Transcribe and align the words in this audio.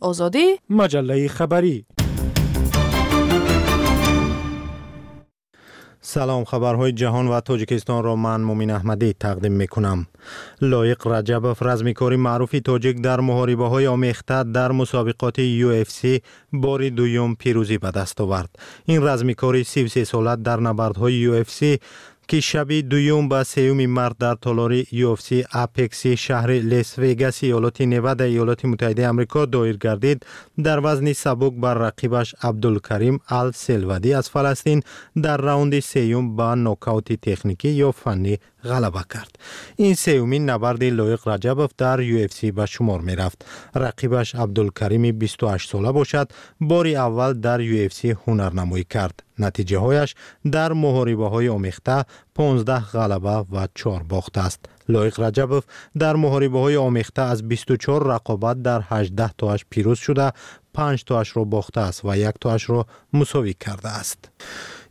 آزادی 0.00 0.56
مجله 0.70 1.28
خبری 1.28 1.86
سلام 6.02 6.44
خبرهای 6.44 6.92
جهان 6.92 7.28
و 7.28 7.40
تاجیکستان 7.40 8.04
را 8.04 8.16
من 8.16 8.40
مومین 8.40 8.70
احمدی 8.70 9.12
تقدیم 9.12 9.52
می 9.52 9.66
کنم. 9.66 10.06
لایق 10.60 11.06
رجبف 11.06 11.62
رزمیکاری 11.62 12.16
معروفی 12.16 12.60
تاجیک 12.60 13.02
در 13.02 13.20
محاربه 13.20 13.68
های 13.68 13.86
آمیخته 13.86 14.42
در 14.44 14.72
مسابقات 14.72 15.38
UFC 15.38 16.22
باری 16.52 16.90
دوم 16.90 17.34
پیروزی 17.34 17.78
به 17.78 17.90
دست 17.90 18.20
آورد. 18.20 18.48
این 18.84 19.06
رزمیکاری 19.06 19.64
33 19.64 20.04
سالت 20.04 20.42
در 20.42 20.60
نبردهای 20.60 21.14
UFC 21.14 21.78
ки 22.30 22.40
шаби 22.40 22.82
дуюм 22.82 23.28
ба 23.28 23.44
сеюми 23.44 23.86
март 23.86 24.18
дар 24.18 24.36
толори 24.36 24.86
UFC 24.92 25.28
Apex 25.64 25.90
шаҳри 26.24 26.58
Лес-Вегаси 26.70 27.46
иёлоти 27.46 27.84
Невада, 27.92 28.26
иёлоти 28.28 28.66
Муттаҳидаи 28.70 29.10
Амрико 29.12 29.46
доир 29.46 29.76
гардид, 29.84 30.24
дар 30.56 30.78
вазни 30.80 31.12
сабук 31.14 31.54
бар 31.64 31.76
рақибаш 31.86 32.28
Абдулкарим 32.48 33.16
Ал-Селвадӣ 33.28 34.10
аз 34.20 34.26
Фаластин 34.30 34.84
дар 35.16 35.40
раунди 35.40 35.80
сеюм 35.80 36.36
ба 36.36 36.54
нокаути 36.54 37.16
техникӣ 37.26 37.68
ё 37.86 37.90
фаннӣ 38.00 38.34
غلبه 38.64 39.00
کرد. 39.14 39.36
این 39.76 39.94
سیومین 39.94 40.50
نبرد 40.50 40.84
لایق 40.84 41.28
رجبوف 41.28 41.70
در 41.78 42.00
UFC 42.00 42.50
به 42.50 42.66
شمار 42.66 43.00
می 43.00 43.16
رفت 43.16 43.44
رقیبش 43.74 44.34
عبدالکریم 44.34 45.18
28 45.18 45.70
ساله 45.70 45.92
باشد. 45.92 46.32
باری 46.60 46.96
اول 46.96 47.32
در 47.32 47.60
UFC 47.60 48.16
هنر 48.26 48.52
نمایی 48.52 48.84
کرد. 48.84 49.22
نتیجه 49.38 49.78
هایش 49.78 50.14
در 50.52 50.72
محاربه 50.72 51.28
های 51.28 51.48
آمیخته 51.48 52.04
15 52.34 52.78
غلبه 52.78 53.44
و 53.52 53.68
4 53.74 54.02
باخت 54.02 54.38
است. 54.38 54.60
لایق 54.88 55.20
رجبوف 55.20 55.64
در 55.98 56.16
محاربه 56.16 56.58
های 56.58 56.76
آمیخته 56.76 57.22
از 57.22 57.48
24 57.48 58.14
رقابت 58.14 58.62
در 58.62 58.82
18 58.88 59.30
تاش 59.38 59.64
پیروز 59.70 59.98
شده 59.98 60.32
5 60.74 61.04
تاش 61.04 61.36
را 61.36 61.44
باخته 61.44 61.80
است 61.80 62.04
و 62.04 62.16
یک 62.16 62.34
تاش 62.40 62.70
را 62.70 62.86
مساوی 63.12 63.54
کرده 63.60 63.88
است. 63.88 64.30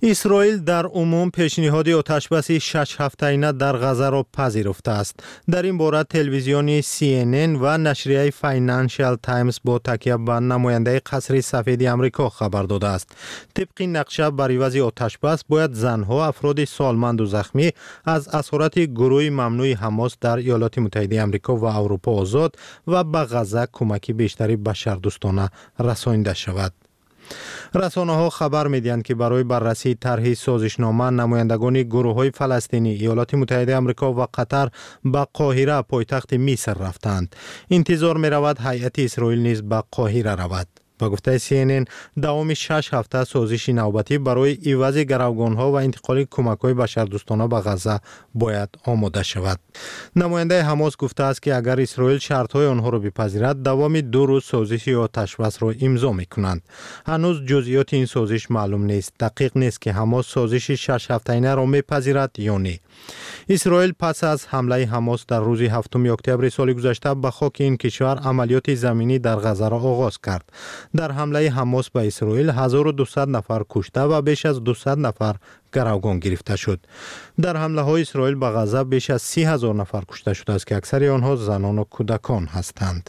Исроил 0.02 0.60
дар 0.60 0.86
умум 0.86 1.30
пешниҳоди 1.32 1.94
оташбаси 2.02 2.60
шашҳафтаина 2.70 3.52
дар 3.54 3.76
ғазаро 3.76 4.24
пазируфтааст 4.38 5.16
дар 5.48 5.64
ин 5.66 5.78
бора 5.78 6.04
телевизиони 6.06 6.80
cnn 6.94 7.58
ва 7.58 7.78
нашрияи 7.78 8.32
financial 8.32 9.16
times 9.30 9.60
бо 9.64 9.80
такя 9.80 10.18
ба 10.18 10.40
намояндаи 10.40 11.00
қасри 11.00 11.42
сафеди 11.42 11.86
амрико 11.86 12.30
хабар 12.30 12.66
додааст. 12.68 13.08
Тибқи 13.54 13.86
нақша 13.98 14.32
бар 14.32 14.50
ивази 14.52 14.80
оташбас 14.80 15.44
бояд 15.50 15.72
занҳо 15.76 16.18
афроди 16.32 16.66
солманду 16.66 17.26
захмӣ 17.26 17.68
аз 18.06 18.24
асорати 18.40 18.88
гурӯҳи 19.00 19.30
мамнӯи 19.40 19.74
ҳамос 19.84 20.14
дар 20.22 20.38
иёлоти 20.40 20.80
муттаҳидаи 20.86 21.24
амрико 21.26 21.54
ва 21.62 21.70
аврупо 21.80 22.12
озод 22.22 22.52
ва 22.92 23.04
ба 23.04 23.24
ғаза 23.34 23.64
кӯмаки 23.76 24.14
бештари 24.14 24.56
башардӯстона 24.68 25.46
расонида 25.88 26.36
шавад 26.36 26.74
расонаҳо 27.82 28.30
хабар 28.38 28.68
медиҳанд 28.76 29.04
ки 29.08 29.14
барои 29.22 29.44
баррасии 29.44 30.00
тарҳи 30.06 30.34
созишнома 30.46 31.08
намояндагони 31.22 31.84
гурӯҳҳои 31.94 32.36
фаластинӣ 32.40 32.92
иёлоти 32.96 33.36
муттаҳидаи 33.42 33.80
амрико 33.82 34.08
ва 34.20 34.28
қатар 34.38 34.68
ба 35.14 35.24
қоҳира 35.38 35.78
пойтахти 35.92 36.38
миср 36.48 36.76
рафтанд 36.86 37.28
интизор 37.78 38.16
меравад 38.26 38.58
ҳайати 38.68 39.02
исроил 39.08 39.42
низ 39.48 39.60
ба 39.72 39.80
қоҳира 39.96 40.34
равад 40.44 40.79
با 41.00 41.10
گفته 41.10 41.38
سینین 41.38 41.86
دوام 42.22 42.54
شش 42.54 42.94
هفته 42.94 43.24
سازش 43.24 43.70
نوبتی 43.70 44.18
برای 44.18 44.58
ایواز 44.62 44.98
گروگانها 44.98 45.72
و 45.72 45.76
انتقال 45.76 46.26
کمک‌های 46.32 46.74
بشردوستانه 46.74 47.48
به 47.48 47.56
غزه 47.56 48.00
باید 48.36 48.70
آماده 48.86 49.24
شود. 49.24 49.60
نماینده 50.16 50.64
حماس 50.64 50.98
گفته 50.98 51.24
است 51.24 51.42
که 51.42 51.56
اگر 51.56 51.82
اسرائیل 51.82 52.18
شرط‌های 52.18 52.66
آنها 52.66 52.90
را 52.90 53.00
بپذیرد 53.00 53.64
دوام 53.64 54.02
دو 54.02 54.26
روز 54.26 54.46
سازش 54.46 54.88
آتش 54.88 55.36
بس 55.36 55.64
را 55.64 55.74
امضا 55.82 56.12
می‌کنند 56.12 56.62
هنوز 57.06 57.46
جزئیات 57.46 57.94
این 57.94 58.06
سازش 58.06 58.52
معلوم 58.52 58.84
نیست. 58.84 59.14
دقیق 59.20 59.58
نیست 59.58 59.82
که 59.82 59.92
حماس 59.92 60.28
سازش 60.28 60.72
شش 60.72 61.12
هفته‌ای 61.12 61.42
را 61.42 61.66
می‌پذیرد 61.66 62.40
یا 62.40 62.58
نه. 62.58 62.80
اسرائیل 63.50 63.94
پس 64.00 64.24
از 64.24 64.46
حمله 64.48 64.86
حماس 64.86 65.26
در 65.28 65.40
روز 65.40 65.62
7 65.62 65.96
اکتبر 65.96 66.50
سال 66.50 66.74
گذشته 66.74 67.14
به 67.14 67.32
خاک 67.32 67.56
این 67.60 67.78
کشور 67.78 68.18
عملیات 68.18 68.76
زمینی 68.76 69.20
در 69.20 69.36
غزه 69.36 69.70
را 69.70 69.78
آغاز 69.78 70.18
کرد. 70.18 70.50
Дар 70.94 71.12
ҳамлаи 71.12 71.50
ҳамос 71.58 71.88
ба 71.94 72.02
исроил 72.06 72.50
1200 72.52 73.28
нафар 73.28 73.66
кушта 73.66 74.08
ва 74.08 74.22
беш 74.22 74.46
аз 74.46 74.58
200 74.58 74.96
нафар 74.98 75.36
гаравгон 75.72 76.20
гирифта 76.20 76.58
шуд. 76.58 76.80
Дар 77.38 77.56
ҳамлаҳои 77.56 78.02
исроил 78.02 78.36
ба 78.36 78.50
ғаза 78.58 78.84
беш 78.86 79.10
аз 79.10 79.22
30 79.22 79.58
0 79.58 79.74
нафар 79.74 80.06
кушта 80.06 80.34
шудааст 80.34 80.66
ки 80.66 80.74
аксари 80.74 81.08
онҳо 81.10 81.36
занону 81.38 81.84
кӯдакон 81.96 82.44
ҳастанд 82.56 83.06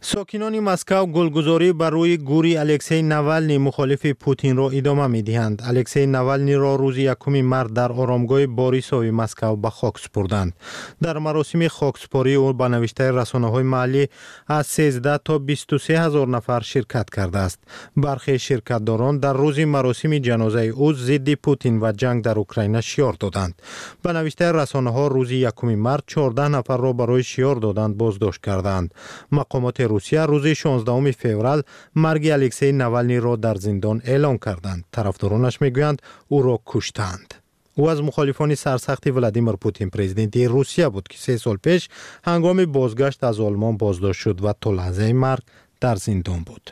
сокинони 0.00 0.60
маскав 0.60 1.06
гулгузорӣ 1.06 1.72
бар 1.72 1.92
рӯи 1.92 2.16
гури 2.18 2.54
алексей 2.54 3.02
навални 3.02 3.58
мухолифи 3.58 4.12
путинро 4.12 4.70
идома 4.70 5.06
медиҳанд. 5.08 5.62
Алексей 5.70 6.06
навалниро 6.06 6.72
рӯзи 6.82 7.02
якуми 7.14 7.42
март 7.42 7.70
дар 7.72 7.90
оромгоҳи 7.90 8.46
борисови 8.46 9.10
маскав 9.10 9.56
ба 9.56 9.70
хок 9.70 9.98
супурданд 9.98 10.54
дар 11.00 11.16
маросими 11.18 11.68
хоксупорӣ 11.68 12.34
ӯ 12.48 12.52
ба 12.60 12.66
навиштаи 12.68 13.10
расонаҳои 13.20 13.70
маҳаллӣ 13.74 14.04
аз 14.46 14.66
13 14.78 15.18
то 15.26 15.38
23 15.38 15.94
ҳазор 16.02 16.26
нафар 16.26 16.62
ширкат 16.62 17.10
кардааст. 17.10 17.58
Бархе 17.96 18.38
ширкатдорон 18.38 19.18
дар 19.18 19.36
рӯзи 19.36 19.64
маросими 19.64 20.18
ҷанозаи 20.20 20.70
ӯ 20.86 20.88
зидди 20.94 21.34
путин 21.36 21.74
ва 21.82 21.90
ҷанг 21.92 22.22
дар 22.22 22.38
украина 22.38 22.80
шиёр 22.90 23.14
доданд. 23.18 23.54
Ба 24.02 24.12
навиштаи 24.12 24.52
расонаҳо 24.60 25.04
рӯзи 25.16 25.38
якуми 25.50 25.76
март 25.76 26.04
14 26.06 26.48
нафарро 26.48 26.92
барои 26.92 27.22
шиёр 27.22 27.56
додан 27.60 27.94
боздошт 27.94 28.40
карданд. 28.46 28.94
Мақомоти 29.30 29.87
русия 29.92 30.22
рӯзи 30.32 30.54
16 30.54 31.12
феврал 31.22 31.60
марги 31.94 32.30
алексей 32.38 32.72
навалниро 32.72 33.36
дар 33.36 33.56
зиндон 33.58 33.96
эълон 34.14 34.38
карданд. 34.38 34.82
Тарафдоронаш 34.94 35.56
мегӯянд 35.64 35.98
ӯро 36.36 36.56
куштаанд 36.70 37.30
ӯ 37.78 37.88
аз 37.92 38.00
мухолифони 38.00 38.56
сарсахти 38.56 39.10
владимир 39.10 39.56
путин 39.56 39.90
президенти 39.90 40.48
русия 40.48 40.90
буд 40.90 41.08
ки 41.08 41.18
се 41.18 41.38
сол 41.38 41.58
пеш 41.58 41.90
ҳангоми 42.28 42.66
бозгашт 42.66 43.20
аз 43.30 43.38
олмон 43.38 43.74
боздошт 43.76 44.20
шуд 44.22 44.38
ва 44.40 44.52
то 44.62 44.68
лаҳзаи 44.78 45.12
марг 45.24 45.44
дар 45.82 45.96
зиндон 46.06 46.40
буд 46.48 46.64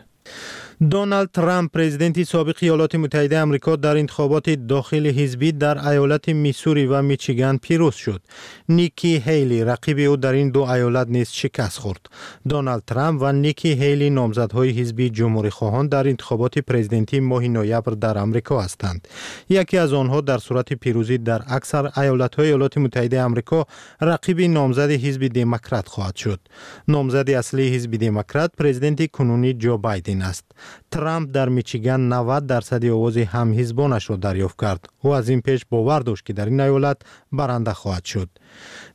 دونالد 0.81 1.31
ترامپ 1.31 1.73
پرزیدنت 1.73 2.23
سابق 2.23 2.57
ایالات 2.61 2.95
متحده 2.95 3.41
آمریکا 3.41 3.77
در 3.77 3.97
انتخابات 3.97 4.51
داخل 4.51 5.07
حزبی 5.07 5.53
در 5.53 5.89
ایالت 5.89 6.29
میسوری 6.29 6.87
و 6.87 7.03
میچیگان 7.03 7.59
پیروز 7.59 7.95
شد. 7.95 8.23
نیکی 8.69 9.17
هیلی 9.17 9.65
رقیب 9.65 9.99
او 9.99 10.17
در 10.17 10.33
این 10.33 10.51
دو 10.51 10.63
ایالت 10.63 11.09
نیز 11.09 11.31
شکست 11.31 11.79
خورد. 11.79 12.07
دونالد 12.49 12.83
ترامپ 12.87 13.23
و 13.23 13.33
نیکی 13.33 13.73
هیلی 13.73 14.11
نامزدهای 14.11 14.71
حزبی 14.71 15.11
جمهوری 15.11 15.51
خواهان 15.51 15.89
در 15.89 16.09
انتخابات 16.09 16.59
پرزیدنتی 16.59 17.21
ماه 17.21 17.49
نوامبر 17.49 17.93
در 17.93 18.19
آمریکا 18.19 18.61
هستند. 18.61 19.09
یکی 19.49 19.79
از 19.79 19.93
آنها 19.93 20.21
در 20.21 20.39
صورت 20.39 20.73
پیروزی 20.73 21.19
در 21.19 21.43
اکثر 21.47 22.01
ایالت‌های 22.01 22.47
ایالات 22.47 22.79
متحده 22.79 23.23
آمریکا 23.23 23.67
رقیب 24.01 24.41
نامزد 24.41 24.91
حزب 24.91 25.29
دموکرات 25.29 25.89
خواهد 25.89 26.17
شد. 26.17 26.41
نامزد 26.89 27.31
اصلی 27.31 27.75
حزب 27.75 27.97
دموکرات 27.97 28.51
پرزیدنت 28.59 29.11
کنونی 29.11 29.53
جو 29.53 29.79
بایدن 29.79 30.23
است. 30.23 30.45
Трамп 30.91 31.31
дар 31.31 31.49
мичиган 31.49 32.09
90 32.09 32.41
дарсади 32.53 32.89
овози 32.97 33.29
ҳамҳизбонашро 33.35 34.17
дарёфт 34.27 34.57
кард. 34.63 34.83
Ӯ 35.05 35.09
аз 35.19 35.27
ин 35.35 35.41
пеш 35.47 35.61
бовар 35.71 36.03
дошт 36.09 36.23
ки 36.27 36.33
дар 36.33 36.49
ин 36.49 36.61
аёлат 36.67 36.99
баранда 37.39 37.73
хоҳад 37.81 38.05
шуд. 38.13 38.31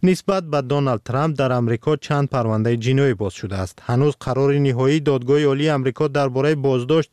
Нисбат 0.08 0.44
ба 0.54 0.62
доналд 0.62 1.04
трамп 1.10 1.34
дар 1.38 1.52
амрико 1.60 1.94
чанд 2.06 2.30
парвандаи 2.34 2.78
ҷиноӣ 2.86 3.14
боз 3.22 3.34
шудааст. 3.42 3.76
Ҳанӯз 3.90 4.14
қарори 4.26 4.60
ниҳоии 4.68 5.06
додгоҳи 5.10 5.50
олии 5.54 5.74
амрико 5.78 6.06
дар 6.18 6.30
бораи 6.36 6.56
боздошт 6.68 7.12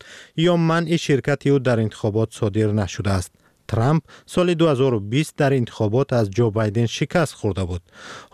ё 0.51 0.53
манъи 0.69 0.97
ширкати 1.05 1.49
ӯ 1.55 1.59
дар 1.67 1.77
интихобот 1.85 2.29
содир 2.39 2.69
нашудааст. 2.81 3.31
Трамп 3.69 4.03
соли 4.25 4.55
2020 4.55 5.37
дар 5.37 5.51
интихобот 5.51 6.13
аз 6.13 6.27
ҷо 6.37 6.51
байден 6.51 6.87
шикаст 6.95 7.33
хӯрда 7.39 7.63
буд. 7.69 7.83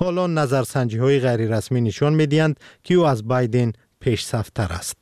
Ҳоло 0.02 0.24
назарсанҷиҳои 0.40 1.22
ғайрирасмӣ 1.26 1.80
нишон 1.88 2.14
медиҳанд 2.22 2.56
ки 2.86 2.94
ӯ 3.00 3.04
аз 3.14 3.20
байден 3.32 3.70
пешсафтар 4.02 4.72
аст 4.82 5.00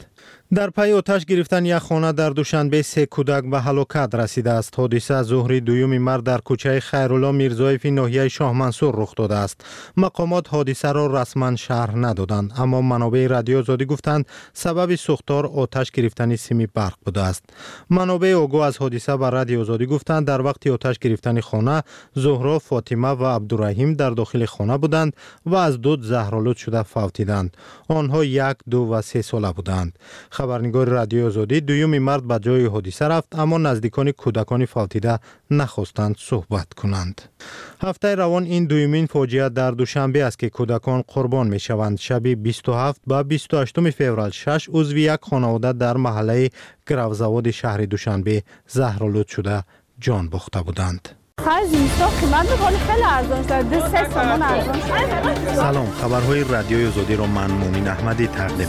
дар 0.53 0.71
пайи 0.73 0.93
оташ 0.93 1.27
гирифтани 1.27 1.69
як 1.69 1.83
хона 1.83 2.13
дар 2.13 2.33
душанбе 2.33 2.83
се 2.83 3.07
кӯдак 3.07 3.45
ба 3.51 3.59
ҳалокат 3.67 4.15
расидааст 4.15 4.73
ҳодиса 4.77 5.23
зуҳри 5.23 5.61
дуюми 5.61 5.99
март 5.99 6.25
дар 6.25 6.41
кӯчаи 6.49 6.81
хайрулло 6.81 7.33
мирзоеви 7.33 7.91
ноҳияи 7.91 8.31
шоҳмансур 8.37 8.93
рух 9.01 9.13
додааст 9.21 9.57
мақомот 9.97 10.45
ҳодисаро 10.55 11.05
расман 11.19 11.55
шаҳр 11.65 11.91
надоданд 12.07 12.53
аммо 12.63 12.81
манобеи 12.83 13.27
радиоозодӣ 13.37 13.85
гуфтанд 13.93 14.27
сабаби 14.63 14.97
сӯхтор 15.07 15.45
оташ 15.63 15.87
гирифтани 15.97 16.37
сими 16.45 16.67
барқ 16.77 16.99
будааст 17.07 17.43
манобеи 17.97 18.35
огоҳ 18.45 18.63
аз 18.69 18.75
ҳодиса 18.83 19.13
ба 19.21 19.29
радиоозодӣ 19.39 19.87
гуфтанд 19.93 20.27
дар 20.31 20.41
вақти 20.49 20.69
оташ 20.77 20.97
гирифтани 21.05 21.43
хона 21.49 21.79
зуҳро 22.25 22.57
фотима 22.69 23.13
ва 23.21 23.29
абдураҳим 23.39 23.91
дар 24.01 24.13
дохили 24.21 24.47
хона 24.55 24.77
буданд 24.79 25.13
ва 25.51 25.59
аз 25.69 25.75
дуд 25.85 26.01
заҳролуд 26.13 26.57
шуда 26.65 26.83
фавтиданд 26.93 27.51
онҳо 27.99 28.21
як 28.49 28.57
ду 28.73 28.81
ва 28.91 29.01
се 29.03 29.21
сола 29.23 29.53
буданд 29.59 29.93
رادیو 30.86 31.26
آزادی 31.26 31.62
دویومی 31.62 32.00
مرد 32.00 32.28
به 32.28 32.40
جای 32.40 32.66
حادثه 32.66 33.06
رفت 33.06 33.40
اما 33.40 33.58
نزدیکان 33.58 34.12
کودکان 34.12 34.66
فالتیده 34.66 35.20
نخواستند 35.52 36.16
صحبت 36.20 36.74
کنند. 36.74 37.22
هفته 37.82 38.16
روان 38.16 38.44
این 38.44 38.66
دویمین 38.66 39.06
فاجعه 39.06 39.50
در 39.50 39.72
دوشنبه 39.72 40.24
است 40.24 40.40
که 40.40 40.50
کودکان 40.50 41.04
قربان 41.08 41.48
می 41.48 41.60
شوند 41.60 42.00
شب 42.00 42.28
27 42.28 43.02
به 43.08 43.24
28 43.24 43.90
فوریه 43.90 44.30
6 44.30 44.70
عضو 44.74 44.96
یک 51.40 51.92
خانواده 52.00 52.58
در 52.58 53.64
محله 53.64 53.64
گروزواد 53.64 53.90
شهر 53.92 54.04
دوشنبه 54.04 54.30
زهرالود 54.38 54.82
شده. 54.82 55.08
جان 55.08 55.22
باخته 55.22 55.42
بودند 55.42 55.56
سلام. 55.56 55.92
خبرهای 55.92 56.44
رادیوی 56.44 56.92
زودی 56.92 57.16
رو 57.16 57.26
من 57.26 57.52
مومین 57.52 57.88
احمدی 57.88 58.28
تقدیم 58.28 58.68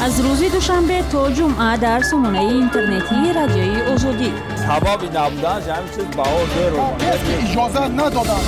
از 0.00 0.20
روزی 0.20 0.48
دوشنبه 0.48 1.02
تا 1.12 1.30
جمعه 1.30 1.76
در 1.76 2.02
سمونه 2.02 2.38
اینترنتی 2.40 3.32
رادیوی 3.36 3.82
آزادی 3.82 4.32
سبابی 4.56 5.06
نبودن 5.06 5.60
همین 5.60 5.90
چیز 5.96 6.04
بها 6.04 6.40
اجازه 7.42 7.88
ندادن. 7.88 8.40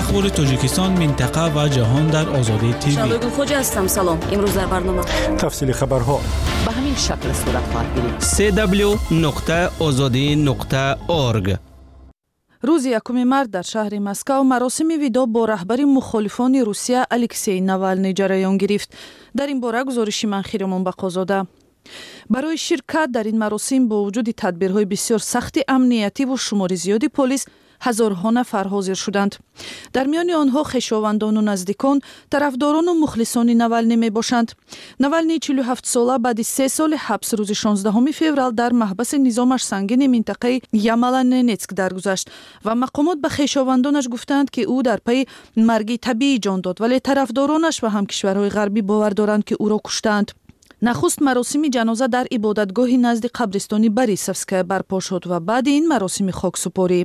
ахбори 0.00 0.30
тоҷикистон 0.38 0.90
минтақа 1.02 1.44
ва 1.56 1.64
ҷаҳон 1.76 2.06
дар 2.14 2.26
озодии 2.38 2.74
тв. 2.82 2.94
Шандогул 2.98 3.32
хоҷа 3.38 3.56
ҳастам 3.62 3.86
салом. 3.96 4.18
Имрӯз 4.34 4.54
дар 4.58 4.68
барнома. 4.74 5.02
Тафсили 5.42 5.74
хабарҳо. 5.80 6.16
Ба 6.66 6.72
ҳамин 6.76 6.96
шакл 7.06 7.28
сурат 7.42 7.66
хоҳад 7.70 7.88
гирифт 7.96 8.18
cw 8.36 8.90
нуқта 9.24 9.58
озодӣ 9.86 10.26
нуқта 10.48 10.82
орг 11.26 11.48
рӯзи 12.68 12.90
1 12.98 13.24
март 13.32 13.50
дар 13.56 13.64
шаҳри 13.72 13.98
москав 14.08 14.40
маросими 14.52 14.96
видо 15.04 15.26
бо 15.26 15.42
раҳбари 15.54 15.84
мухолифони 15.84 16.60
русия 16.68 17.06
алексей 17.16 17.60
навалный 17.60 18.12
ҷараён 18.18 18.56
гирифт. 18.62 18.90
Дар 19.38 19.48
ин 19.48 19.60
бора 19.60 19.84
гузориши 19.84 20.26
манхиромон 20.26 20.82
бақозода 20.84 21.46
барои 22.28 22.56
ширкат 22.56 23.10
дар 23.10 23.26
ин 23.26 23.38
маросим 23.38 23.88
бо 23.88 23.96
вуҷуди 24.04 24.32
тадбирҳои 24.42 24.84
бисёр 24.84 25.20
сахти 25.32 25.60
амниятиву 25.66 26.36
шумори 26.36 26.76
зиёди 26.84 27.08
полис 27.08 27.42
ҳазорҳо 27.84 28.30
нафар 28.38 28.66
ҳозир 28.74 28.96
шуданд. 29.04 29.32
Дар 29.94 30.06
миёни 30.12 30.34
онҳо 30.42 30.62
хешовандону 30.72 31.40
наздикон 31.50 31.98
тарафдорону 32.32 32.92
мухлисони 33.02 33.54
навалнӣ 33.62 33.96
мебошанд. 34.04 34.48
Навалнии 35.04 35.38
47сола 35.38 36.18
баъди 36.18 36.44
се 36.44 36.68
соли 36.68 36.96
ҳабс 37.06 37.28
рӯзи 37.38 37.54
16 37.54 38.12
феврал 38.12 38.52
дар 38.52 38.72
маҳбаси 38.72 39.16
низомаш 39.18 39.62
сангини 39.62 40.06
минтақаи 40.14 40.62
ямаланенецк 40.72 41.70
даргузашт 41.80 42.26
ва 42.64 42.72
мақомот 42.82 43.18
ба 43.24 43.28
хешовандонаш 43.36 44.06
гуфтанд 44.08 44.50
ки 44.50 44.62
ӯ 44.74 44.82
дар 44.82 45.00
пайи 45.06 45.26
марги 45.56 45.96
табиӣ 46.06 46.38
ҷон 46.44 46.60
дод 46.60 46.76
вале 46.80 47.00
тарафдоронаш 47.00 47.76
ва 47.82 47.88
ҳамкишварҳои 47.96 48.54
ғарбӣ 48.56 48.82
бовар 48.90 49.12
доранд 49.14 49.44
ки 49.48 49.54
ӯро 49.64 49.78
куштаанд 49.86 50.28
нахуст 50.82 51.20
маросими 51.20 51.68
ҷаноза 51.68 52.08
дар 52.08 52.26
ибодатгоҳи 52.36 52.98
назди 53.06 53.28
қабристони 53.28 53.88
борисовская 53.88 54.62
барпо 54.64 55.00
шуд 55.00 55.24
ва 55.26 55.40
баъди 55.40 55.70
ин 55.78 55.86
маросими 55.88 56.32
хоксупорӣ. 56.32 57.00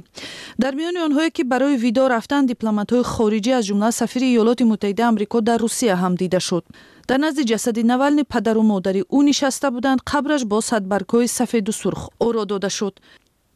Дар 0.59 0.73
миёни 0.75 0.99
онҳое 1.07 1.29
ки 1.35 1.43
барои 1.43 1.77
видо 1.85 2.03
рафтанд 2.09 2.49
дипломатҳои 2.51 3.03
хориҷӣ 3.13 3.51
аз 3.59 3.65
ҷумла 3.69 3.89
сафири 3.91 4.27
иёлоти 4.35 4.63
муттаҳидаи 4.71 5.09
амрико 5.11 5.39
дар 5.41 5.59
русия 5.65 5.95
ҳам 6.01 6.13
дида 6.21 6.39
шуд. 6.47 6.63
Дар 7.09 7.19
назди 7.25 7.43
ҷасади 7.51 7.83
навални 7.91 8.23
падару 8.33 8.63
модари 8.71 9.01
ӯ 9.17 9.19
нишаста 9.29 9.67
буданд 9.75 9.99
қабраш 10.11 10.41
бо 10.51 10.57
садбаргҳои 10.69 11.27
сафеду 11.27 11.71
сурх 11.71 12.01
оро 12.27 12.43
дода 12.51 12.69
шуд 12.69 12.95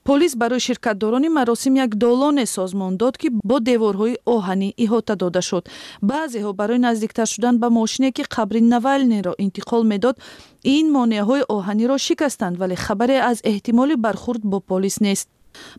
полис 0.06 0.36
барои 0.36 0.60
ширкатдорони 0.60 1.30
маросим 1.30 1.76
як 1.76 1.96
долоне 1.96 2.46
созмон 2.46 2.98
дод 2.98 3.18
ки 3.18 3.30
бо 3.50 3.60
деворҳои 3.60 4.16
оҳанӣ 4.36 4.70
иҳота 4.84 5.16
дода 5.16 5.42
шуд. 5.42 5.64
Баъзеҳо 6.10 6.52
барои 6.54 6.80
наздиктар 6.88 7.28
шудан 7.34 7.56
ба 7.58 7.70
мошине 7.70 8.12
ки 8.12 8.24
қабри 8.36 8.62
навалниро 8.74 9.34
интиқол 9.46 9.84
медод 9.92 10.16
ин 10.64 10.86
монеаҳои 10.96 11.48
оҳаниро 11.56 11.98
шикастанд 12.08 12.56
вале 12.62 12.76
хабаре 12.76 13.18
аз 13.32 13.38
эҳтимоли 13.52 13.96
бархурд 14.06 14.42
бо 14.52 14.58
полис 14.60 14.96
нест 15.06 15.28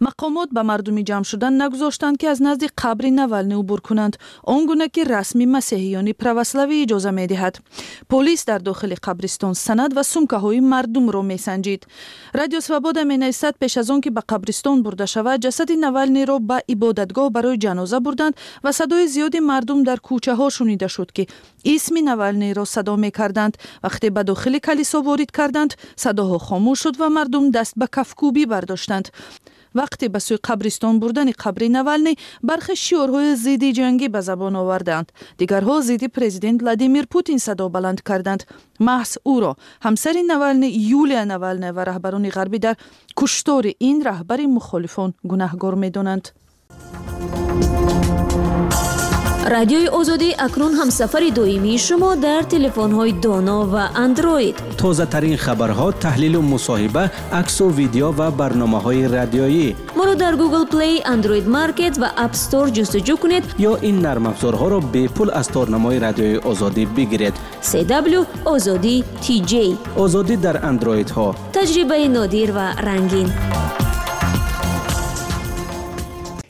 мақомот 0.00 0.48
ба 0.56 0.62
мардуми 0.62 1.02
ҷамъ 1.08 1.24
шудан 1.30 1.56
нагузоштанд 1.56 2.18
ки 2.20 2.26
аз 2.26 2.40
назди 2.40 2.66
қабри 2.82 3.10
навални 3.10 3.54
убур 3.54 3.80
кунанд. 3.80 4.18
Он 4.44 4.66
гуна 4.66 4.88
ки 4.88 5.02
расми 5.04 5.46
масеҳиёни 5.56 6.12
православӣ 6.22 6.76
иҷоза 6.84 7.10
медиҳад. 7.20 7.54
Полис 8.08 8.44
дар 8.44 8.60
дохили 8.60 8.96
қабристон 9.06 9.54
санад 9.54 9.92
ва 9.96 10.02
сумкаҳои 10.12 10.60
мардумро 10.60 11.22
месанҷид. 11.22 11.86
Радио 12.34 12.60
свобода 12.60 13.04
менависад 13.04 13.54
пеш 13.58 13.76
аз 13.76 13.90
он 13.90 14.00
ки 14.00 14.10
ба 14.10 14.22
қабристон 14.32 14.82
бурда 14.82 15.06
шавад 15.06 15.40
ҷасади 15.44 15.76
навалниро 15.76 16.38
ба 16.38 16.58
ибодатгоҳ 16.74 17.30
барои 17.36 17.58
ҷаноза 17.64 18.00
бурданд 18.00 18.34
ва 18.64 18.72
садои 18.72 19.06
зиёди 19.14 19.40
мардум 19.40 19.84
дар 19.84 19.98
кӯчаҳо 20.06 20.46
шунида 20.56 20.88
шуд 20.88 21.10
ки 21.16 21.28
исми 21.64 22.00
навалниро 22.02 22.64
садо 22.64 22.96
мекарданд. 22.96 23.54
Вақте 23.84 24.10
ба 24.10 24.22
дохили 24.24 24.58
калисо 24.60 25.02
ворид 25.02 25.30
карданд 25.38 25.72
садоҳо 25.96 26.38
хомӯш 26.46 26.78
шуд 26.82 26.96
ва 27.00 27.08
мардум 27.16 27.50
даст 27.56 27.74
ба 27.80 27.86
кафкӯбӣ 27.96 28.44
бардоштанд 28.52 29.06
вақте 29.80 30.06
ба 30.14 30.20
сӯи 30.26 30.38
қабристон 30.48 30.94
бурдани 31.02 31.32
қабри 31.42 31.68
навални 31.78 32.12
бархе 32.48 32.74
шиорҳои 32.84 33.36
зидди 33.44 33.70
ҷангӣ 33.78 34.08
ба 34.14 34.20
забон 34.28 34.54
оварданд. 34.62 35.08
Дигарҳо 35.40 35.76
зидди 35.88 36.08
президент 36.16 36.58
владимир 36.62 37.04
путин 37.14 37.38
садо 37.46 37.68
баланд 37.76 38.00
карданд. 38.08 38.42
Маҳз 38.88 39.12
ӯро. 39.34 39.52
Ҳамсари 39.86 40.22
навални 40.32 40.68
юлия 41.00 41.24
навалная 41.32 41.72
ва 41.76 41.82
раҳбарони 41.90 42.30
ғарбӣ 42.36 42.58
дар 42.66 42.74
куштори 43.18 43.72
ин 43.88 43.96
раҳбари 44.08 44.46
мухолифон 44.56 45.10
гунаҳгор 45.30 45.74
медонанд 45.84 46.24
радиои 49.54 49.88
озодӣ 49.98 50.30
акнун 50.46 50.72
ҳамсафари 50.80 51.30
доимии 51.30 51.78
шумо 51.86 52.10
дар 52.26 52.42
телефонҳои 52.54 53.12
доно 53.26 53.58
ва 53.72 53.84
андроид 54.04 54.56
тозатарин 54.82 55.36
хабарҳо 55.44 55.88
таҳлилу 56.04 56.40
мусоҳиба 56.54 57.04
аксу 57.40 57.66
видео 57.80 58.08
ва 58.18 58.28
барномаҳои 58.40 59.02
радиоӣ. 59.16 59.68
Моро 59.98 60.14
дар 60.22 60.34
google 60.42 60.66
play 60.74 60.94
android 61.14 61.46
market 61.58 61.94
ва 62.02 62.08
app 62.24 62.34
store 62.44 62.70
ҷустуҷӯ 62.76 63.14
кунед. 63.22 63.44
Ё 63.70 63.72
ин 63.88 63.96
нармафзорҳоро 64.06 64.78
бепул 64.94 65.28
аз 65.40 65.46
торнамои 65.54 65.98
радиои 66.06 66.38
озодӣ 66.50 66.84
бигиред. 66.96 67.34
Cw 67.70 68.14
озодӣ 68.54 68.96
tj 69.24 69.52
озодӣ 70.04 70.34
дар 70.44 70.56
андроидҳо 70.70 71.26
таҷрибаи 71.56 72.06
нодир 72.16 72.48
ва 72.56 72.66
рангин 72.86 73.28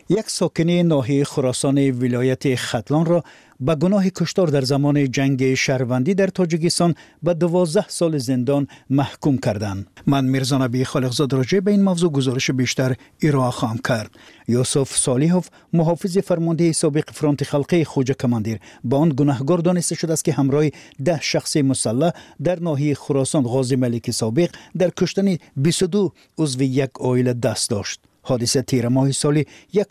یک 0.08 0.31
ساکنی 0.31 0.82
ناحیه 0.82 1.25
خراسان 1.25 1.91
ولایت 1.91 2.55
خطلان 2.55 3.06
را 3.06 3.25
به 3.61 3.75
گناه 3.75 4.11
کشتار 4.11 4.49
در 4.49 4.61
زمان 4.61 5.11
جنگ 5.11 5.55
شهروندی 5.55 6.14
در 6.14 6.26
تاجیکستان 6.26 6.94
به 7.23 7.35
دوازده 7.35 7.88
سال 7.88 8.19
زندان 8.19 8.67
محکوم 8.91 9.38
کردند. 9.38 9.87
من 10.06 10.25
میرزا 10.25 10.58
نبی 10.58 10.85
خالقزاد 10.85 11.32
راجع 11.32 11.61
به 11.61 11.70
این 11.70 11.82
موضوع 11.82 12.12
گزارش 12.12 12.50
بیشتر 12.50 12.94
ارائه 13.23 13.50
خواهم 13.50 13.79
کرد. 13.79 14.11
یوسف 14.49 14.97
صالحوف 14.97 15.49
محافظ 15.73 16.19
فرمانده 16.19 16.73
سابق 16.73 17.11
فرانت 17.11 17.44
خلقی 17.44 17.85
خوجه 17.85 18.14
کماندیر. 18.14 18.58
با 18.85 18.99
آن 18.99 19.12
گناهگار 19.17 19.58
دانسته 19.58 19.94
شده 19.94 20.12
است 20.12 20.25
که 20.25 20.32
همراه 20.32 20.64
ده 21.05 21.20
شخص 21.20 21.56
مسلح 21.56 22.11
در 22.43 22.60
ناحیه 22.60 22.94
خراسان 22.94 23.43
غازی 23.43 23.77
ملک 23.77 24.10
سابق 24.10 24.51
در 24.79 24.91
کشتن 24.96 25.36
22 25.56 26.13
عضو 26.39 26.63
یک 26.63 26.91
عائله 27.01 27.32
دست 27.32 27.70
داشت. 27.70 28.01
حادثه 28.27 28.63
تیر 28.63 28.89
ماه 28.89 29.13
سال 29.13 29.43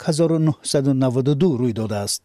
1992 0.04 1.56
روی 1.56 1.72
داده 1.72 1.96
است. 1.96 2.22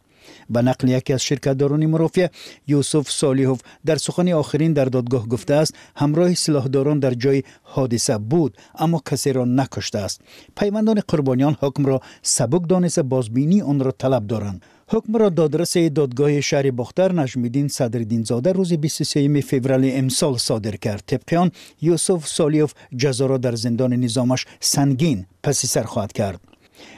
به 0.50 0.62
نقل 0.62 0.88
یکی 0.88 1.12
از 1.12 1.22
شرکتداران 1.22 1.86
مرافع 1.86 2.28
یوسف 2.66 3.10
سالیهوف 3.10 3.60
در 3.86 3.96
سخن 3.96 4.32
آخرین 4.32 4.72
در 4.72 4.84
دادگاه 4.84 5.28
گفته 5.28 5.54
است 5.54 5.74
همراه 5.96 6.34
سلاحداران 6.34 6.98
در 6.98 7.14
جای 7.14 7.42
حادثه 7.62 8.18
بود 8.18 8.56
اما 8.74 9.02
کسی 9.10 9.32
را 9.32 9.44
نکشته 9.44 9.98
است. 9.98 10.20
پیوندان 10.56 11.02
قربانیان 11.08 11.56
حکم 11.60 11.86
را 11.86 12.00
سبک 12.22 12.62
حکم 14.92 15.16
را 15.16 15.28
دادرس 15.28 15.76
دادگاه 15.76 16.40
شهر 16.40 16.70
باختر 16.70 17.12
نجمیدین 17.12 17.68
صدرالدین 17.68 18.22
زاده 18.22 18.52
روز 18.52 18.72
23 18.72 19.40
فوریه 19.40 19.98
امسال 19.98 20.36
صادر 20.36 20.76
کرد. 20.76 21.02
طبق 21.06 21.34
آن 21.34 21.50
یوسف 21.82 22.26
سالیوف 22.26 22.72
جزا 22.96 23.26
را 23.26 23.38
در 23.38 23.54
زندان 23.54 23.92
نظامش 23.92 24.46
سنگین 24.60 25.26
پسی 25.42 25.66
سر 25.66 25.82
خواهد 25.82 26.12
کرد. 26.12 26.40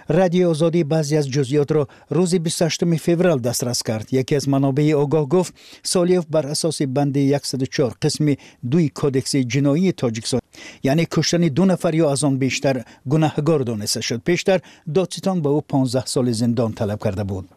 رادیو 0.09 0.51
آزادی 0.51 0.85
بعضی 0.85 1.17
از 1.17 1.31
جزئیات 1.31 1.73
را 1.73 1.89
روز 2.11 2.35
28 2.35 2.85
فوریه 2.97 3.37
دسترس 3.37 3.83
کرد. 3.83 4.15
یکی 4.15 4.37
از 4.37 4.49
منابع 4.49 4.95
آگاه 4.95 5.29
گفت 5.29 5.55
سالیوف 5.83 6.27
بر 6.31 6.47
اساس 6.47 6.83
بند 6.83 7.37
104 7.37 7.95
قسم 8.03 8.35
دوی 8.71 8.89
کودکس 8.89 9.37
جنایی 9.37 9.93
تاجیکستان 9.93 10.41
یعنی 10.83 11.07
کشتن 11.11 11.41
دو 11.41 11.65
نفر 11.65 11.95
یا 11.95 12.13
از 12.13 12.25
آن 12.25 12.39
بیشتر 12.39 12.83
گناهگار 13.09 13.61
دانسته 13.61 14.01
شد. 14.01 14.23
پیشتر 14.25 14.61
دادستان 14.95 15.43
به 15.43 15.49
او 15.49 15.61
15 15.61 16.07
سال 16.07 16.33
زندان 16.33 16.73
طلب 16.73 17.05
کرده 17.05 17.25
بود. 17.25 17.49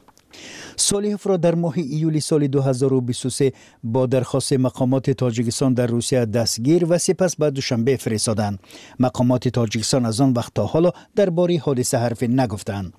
صالحوف 0.75 1.27
را 1.27 1.37
در 1.37 1.55
ماه 1.55 1.73
ایولی 1.77 2.19
سال 2.19 2.47
2023 2.47 3.51
با 3.83 4.05
درخواست 4.05 4.53
مقامات 4.53 5.09
تاجیکستان 5.09 5.73
در 5.73 5.87
روسیه 5.87 6.25
دستگیر 6.25 6.85
و 6.89 6.97
سپس 6.97 7.35
به 7.35 7.51
دوشنبه 7.51 7.97
فرستادند. 7.97 8.59
مقامات 8.99 9.47
تاجیکستان 9.47 10.05
از 10.05 10.21
آن 10.21 10.33
وقت 10.33 10.53
تا 10.53 10.65
حالا 10.65 10.91
درباره 11.15 11.59
حادثه 11.59 11.97
حرف 11.97 12.23
نگفتند. 12.23 12.93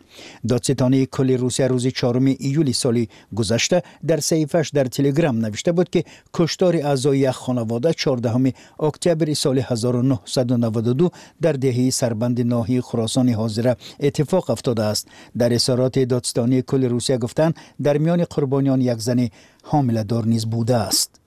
دادستانی 0.49 1.07
کل 1.07 1.37
روسیه 1.39 1.67
روز 1.67 1.87
4 1.87 2.17
ایولی 2.39 2.73
سال 2.73 3.07
گذشته 3.37 3.83
در 4.07 4.21
صحیفش 4.21 4.71
در 4.75 4.85
تلگرام 4.85 5.39
نوشته 5.39 5.73
بود 5.73 5.91
که 5.91 6.05
کشتار 6.35 6.77
اعضای 6.77 7.19
یک 7.19 7.31
خانواده 7.31 7.93
14 7.93 8.53
اکتبر 8.81 9.35
سال 9.35 9.59
1992 9.59 11.11
در 11.41 11.53
دهه 11.53 11.91
سربند 11.91 12.41
ناحیه 12.41 12.81
خراسان 12.81 13.29
حاضره 13.29 13.77
اتفاق 14.01 14.51
افتاده 14.51 14.83
است. 14.83 15.09
در 15.39 15.55
اظهارات 15.55 15.99
دادستانی 15.99 16.63
کل 16.63 16.85
روسیه 16.85 17.17
گفتند 17.29 17.55
در 17.83 17.99
میان 17.99 18.25
قربانیان 18.25 18.81
یک 18.81 18.99
زن 18.99 19.29
حامله 19.63 20.03
دار 20.03 20.25
نیز 20.25 20.47
بوده 20.47 20.77
است. 20.77 21.21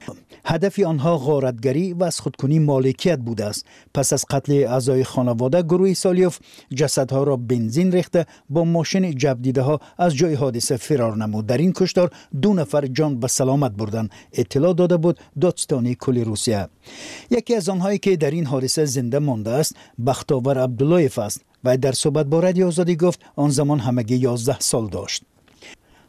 هدف 0.45 0.79
آنها 0.79 1.17
غارتگری 1.17 1.93
و 1.93 2.03
از 2.03 2.19
خودکنی 2.19 2.59
مالکیت 2.59 3.19
بوده 3.19 3.45
است. 3.45 3.65
پس 3.93 4.13
از 4.13 4.25
قتل 4.29 4.53
اعضای 4.53 5.03
خانواده 5.03 5.61
گروه 5.61 5.93
سالیوف 5.93 6.39
جسدها 6.75 7.23
را 7.23 7.37
بنزین 7.37 7.91
ریخته 7.91 8.25
با 8.49 8.63
ماشین 8.63 9.11
جبدیده 9.11 9.61
ها 9.61 9.79
از 9.97 10.15
جای 10.15 10.33
حادثه 10.33 10.77
فرار 10.77 11.17
نمود. 11.17 11.45
در 11.45 11.57
این 11.57 11.73
کشتار 11.75 12.09
دو 12.41 12.53
نفر 12.53 12.87
جان 12.87 13.19
به 13.19 13.27
سلامت 13.27 13.71
بردن. 13.71 14.09
اطلاع 14.33 14.73
داده 14.73 14.97
بود 14.97 15.19
دادستانی 15.41 15.95
کل 15.95 16.17
روسیه. 16.17 16.67
یکی 17.31 17.55
از 17.55 17.69
آنهایی 17.69 17.99
که 17.99 18.17
در 18.17 18.31
این 18.31 18.45
حادثه 18.45 18.85
زنده 18.85 19.19
مانده 19.19 19.49
است 19.49 19.75
بختاور 20.05 20.63
عبداللهیف 20.63 21.19
است 21.19 21.41
و 21.63 21.77
در 21.77 21.91
صحبت 21.91 22.25
با 22.25 22.39
رادیو 22.39 22.67
آزادی 22.67 22.95
گفت 22.95 23.19
آن 23.35 23.49
زمان 23.49 23.79
همگی 23.79 24.15
11 24.15 24.59
سال 24.59 24.87
داشت. 24.87 25.23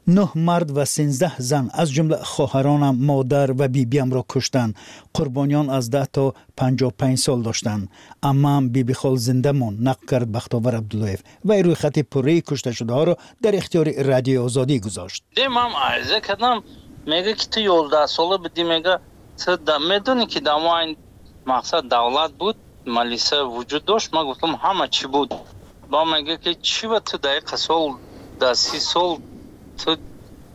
نه 0.06 0.28
مرد 0.34 0.76
و 0.76 0.84
سینزده 0.84 1.32
زن 1.38 1.70
از 1.72 1.92
جمله 1.92 2.16
خواهرانم 2.16 2.96
مادر 2.96 3.50
و 3.50 3.68
بیبیم 3.68 4.12
را 4.12 4.24
کشتند 4.28 4.76
قربانیان 5.14 5.70
از 5.70 5.90
ده 5.90 6.06
تا 6.06 6.34
پنج 6.56 7.18
سال 7.18 7.42
داشتند 7.42 7.88
اما 8.22 8.60
بیبی 8.60 8.94
خال 8.94 9.16
زنده 9.16 9.52
مون 9.52 9.78
نقل 9.80 10.06
کرد 10.06 10.32
بختاور 10.32 10.76
عبداللهیف. 10.76 11.22
و 11.44 11.52
روی 11.52 11.74
خط 11.74 11.98
پره 11.98 12.40
کشته 12.40 12.72
شده 12.72 12.92
ها 12.92 13.04
را 13.04 13.16
در 13.42 13.56
اختیار 13.56 14.02
رادیو 14.02 14.42
آزادی 14.44 14.80
گذاشت. 14.80 15.24
دیم 15.36 15.52
هم 15.52 15.70
عرضه 15.76 16.20
کردم. 16.20 16.62
میگه 17.06 17.34
که 17.34 17.46
تو 17.46 17.60
یولده 17.60 18.06
ساله 18.06 18.38
بدی 18.38 18.62
میگه 18.62 18.98
می‌دونی 19.88 20.26
که 20.26 20.40
دما 20.40 20.78
این 20.78 20.96
مقصد 21.46 21.82
دولت 21.82 22.30
بود. 22.30 22.56
ملیسه 22.86 23.42
وجود 23.42 23.84
داشت. 23.84 24.14
ما 24.14 24.24
گفتم 24.24 24.54
همه 24.62 24.88
چی 24.88 25.06
بود. 25.06 25.34
با 25.90 26.04
میگه 26.04 26.36
که 26.36 26.54
چی 26.54 26.86
با 26.86 27.00
تو 27.00 27.18
دقیقه 27.18 27.56
سال 27.56 27.90
ده 28.40 28.54
سی 28.54 28.78
سال 28.78 29.16
ту 29.84 29.96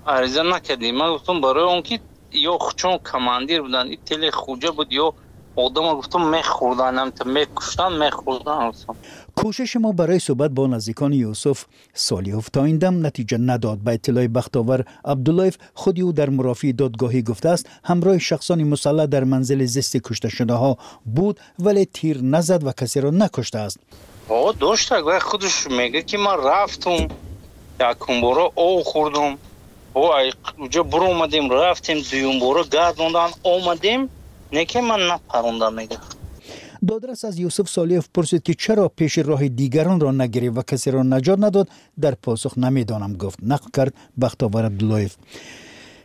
ариза 0.05 0.43
накардӣ. 0.43 0.91
Ман 0.91 1.13
гуфтам 1.13 1.41
барои 1.41 1.67
он 1.75 1.83
ки 1.83 2.01
ё 2.33 2.57
чун 2.75 2.99
командир 2.99 3.63
будан 3.63 3.87
и 3.91 3.97
тели 3.97 4.29
хуҷа 4.29 4.71
буд 4.73 4.89
ё 4.91 5.13
одама 5.55 5.95
гуфтам 5.95 6.23
мехӯрданам 6.35 7.09
мекуштан 7.25 7.91
мехӯрдан 8.03 8.71
гуфтам. 8.71 8.95
Кӯшиш 9.35 9.75
мо 9.83 9.91
барои 9.93 10.19
суҳбат 10.19 10.51
бо 10.57 10.67
наздикони 10.67 11.17
юсуф 11.31 11.67
солиҳов. 12.07 12.45
То 12.51 12.65
ин 12.71 12.77
дам 12.79 12.95
натиҷа 13.05 13.37
надод 13.37 13.79
ба 13.79 13.91
иттилои 13.97 14.27
бахтовар 14.27 14.85
абдуллоев 15.03 15.55
худи 15.73 16.01
ӯ 16.01 16.11
дар 16.13 16.29
мурофии 16.37 16.73
додгоҳӣ 16.81 17.21
гуфтааст. 17.29 17.65
Ҳамроҳи 17.89 18.19
шахсони 18.29 18.63
мусаллаҳ 18.73 19.07
дар 19.07 19.23
манзили 19.25 19.65
зисти 19.75 19.99
кушташудаҳо 19.99 20.71
буд 21.05 21.35
вале 21.65 21.85
тир 21.85 22.15
назад 22.21 22.61
ва 22.63 22.73
касеро 22.73 23.11
накуштааст. 23.11 23.79
О 24.29 24.53
доштак 24.53 25.03
вай 25.05 25.19
худаш 25.19 25.67
мега 25.77 26.01
ки 26.01 26.17
ман 26.17 26.37
рафтум 26.49 27.09
якумбора 27.79 28.45
ов 28.55 28.85
хӯрдум 28.91 29.37
уҷо 30.63 30.83
буромадем 30.83 31.51
рафтем 31.51 31.99
дуюмбора 32.09 32.63
гардондан 32.63 33.31
омадем. 33.43 34.09
Неке 34.51 34.81
ман 34.81 35.07
напаронда 35.07 35.69
мегӯям. 35.71 36.01
Додрас 36.81 37.23
аз 37.23 37.35
юсуф 37.37 37.69
солиев 37.69 38.09
пурсид 38.09 38.43
ки 38.43 38.53
чаро 38.53 38.89
пеши 38.89 39.21
роҳи 39.21 39.49
дигаронро 39.49 40.11
нагирӣ 40.11 40.49
ва 40.49 40.63
касеро 40.63 41.03
наҷот 41.03 41.39
надод 41.39 41.67
дар 41.97 42.15
посух 42.15 42.55
намедонам 42.55 43.13
гуфт. 43.15 43.39
Нақл 43.39 43.69
кард 43.71 43.93
бахтовар 44.15 44.65
абдуллоев. 44.65 45.17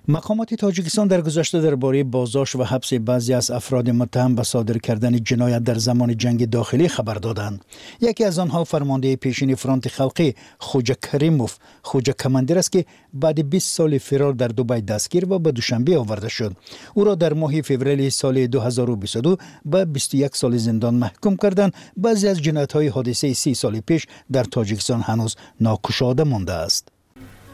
مقامات 0.09 0.55
تاجیکستان 0.55 1.09
در 1.09 1.21
گذشته 1.21 1.61
درباره 1.61 2.05
بازداشت 2.05 2.57
و 2.57 2.65
حبس 2.65 2.93
بعضی 2.93 3.35
از 3.35 3.51
افراد 3.51 3.91
متهم 3.91 4.35
به 4.35 4.43
صادر 4.43 4.79
کردن 4.79 5.25
جنایت 5.25 5.65
در 5.65 5.75
زمان 5.75 6.17
جنگ 6.17 6.51
داخلی 6.51 6.89
خبر 6.89 7.15
دادند. 7.15 7.65
یکی 8.01 8.25
از 8.25 8.39
آنها 8.39 8.65
فرمانده 8.65 9.17
پیشین 9.17 9.55
فرانت 9.55 9.89
خلقی 9.89 10.35
خوجا 10.59 10.95
کریموف. 11.03 11.57
خوجا 11.83 12.13
کماندر 12.13 12.59
است 12.59 12.73
که 12.73 12.85
بعد 13.15 13.51
20 13.51 13.77
سال 13.77 13.99
فرار 13.99 14.33
در 14.33 14.49
دوبای 14.49 14.81
دستگیر 14.81 15.33
و 15.33 15.39
به 15.39 15.53
دوشنبه 15.53 15.99
آورده 15.99 16.29
شد. 16.29 16.57
او 16.95 17.05
را 17.05 17.15
در 17.15 17.33
ماه 17.33 17.63
فوریه 17.63 18.11
سال 18.11 18.47
2022 18.47 19.37
به 19.65 19.85
21 19.85 20.37
سال 20.37 20.57
زندان 20.57 20.95
محکوم 20.95 21.37
کردند. 21.37 21.75
بعضی 21.97 22.29
از 22.29 22.43
جنایت 22.43 22.73
های 22.73 22.89
حادثه 22.89 23.33
30 23.33 23.55
سال 23.55 23.81
پیش 23.81 24.07
در 24.33 24.45
تاجیکستان 24.45 25.01
هنوز 25.01 25.37
ناکشاده 25.61 26.25
مانده 26.25 26.53
است. 26.53 26.92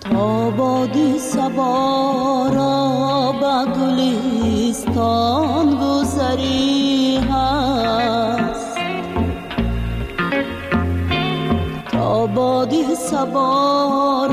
تا 0.00 0.50
بادی 0.50 1.18
سبا 1.18 2.48
را 2.54 3.32
به 3.40 3.72
گلستان 3.80 5.66
گذری 5.76 7.16
هست. 7.30 8.78
تا 11.92 12.26
بادی 12.26 12.94
سبا 12.94 14.26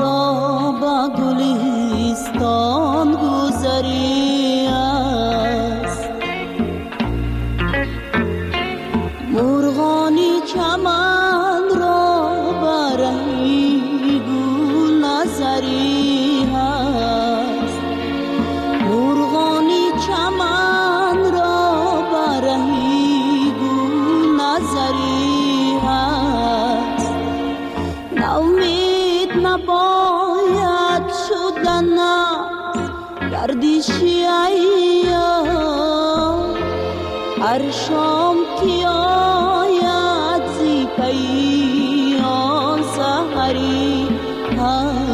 heart. 44.66 45.05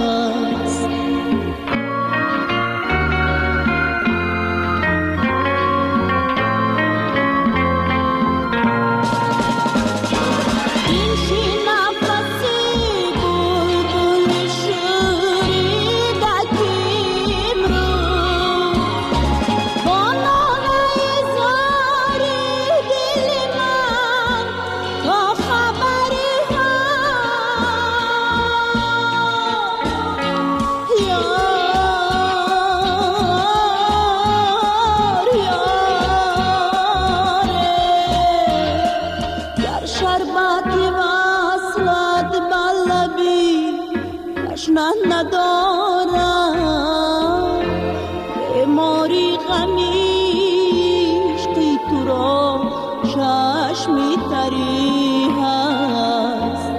چشمی 53.72 54.18
تری 54.30 55.28
هست. 55.42 56.72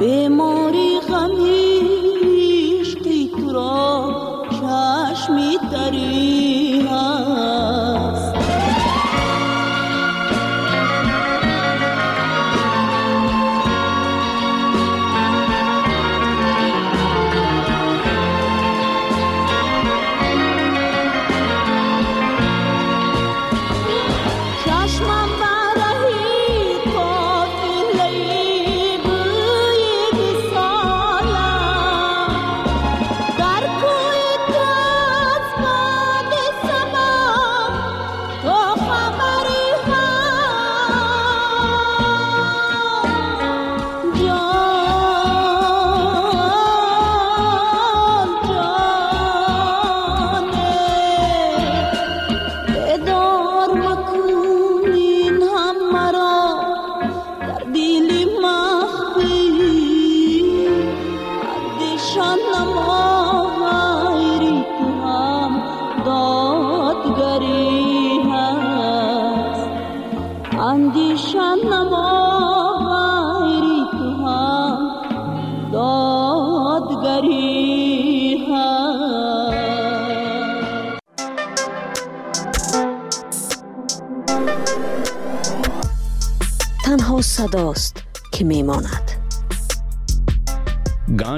به 0.00 0.28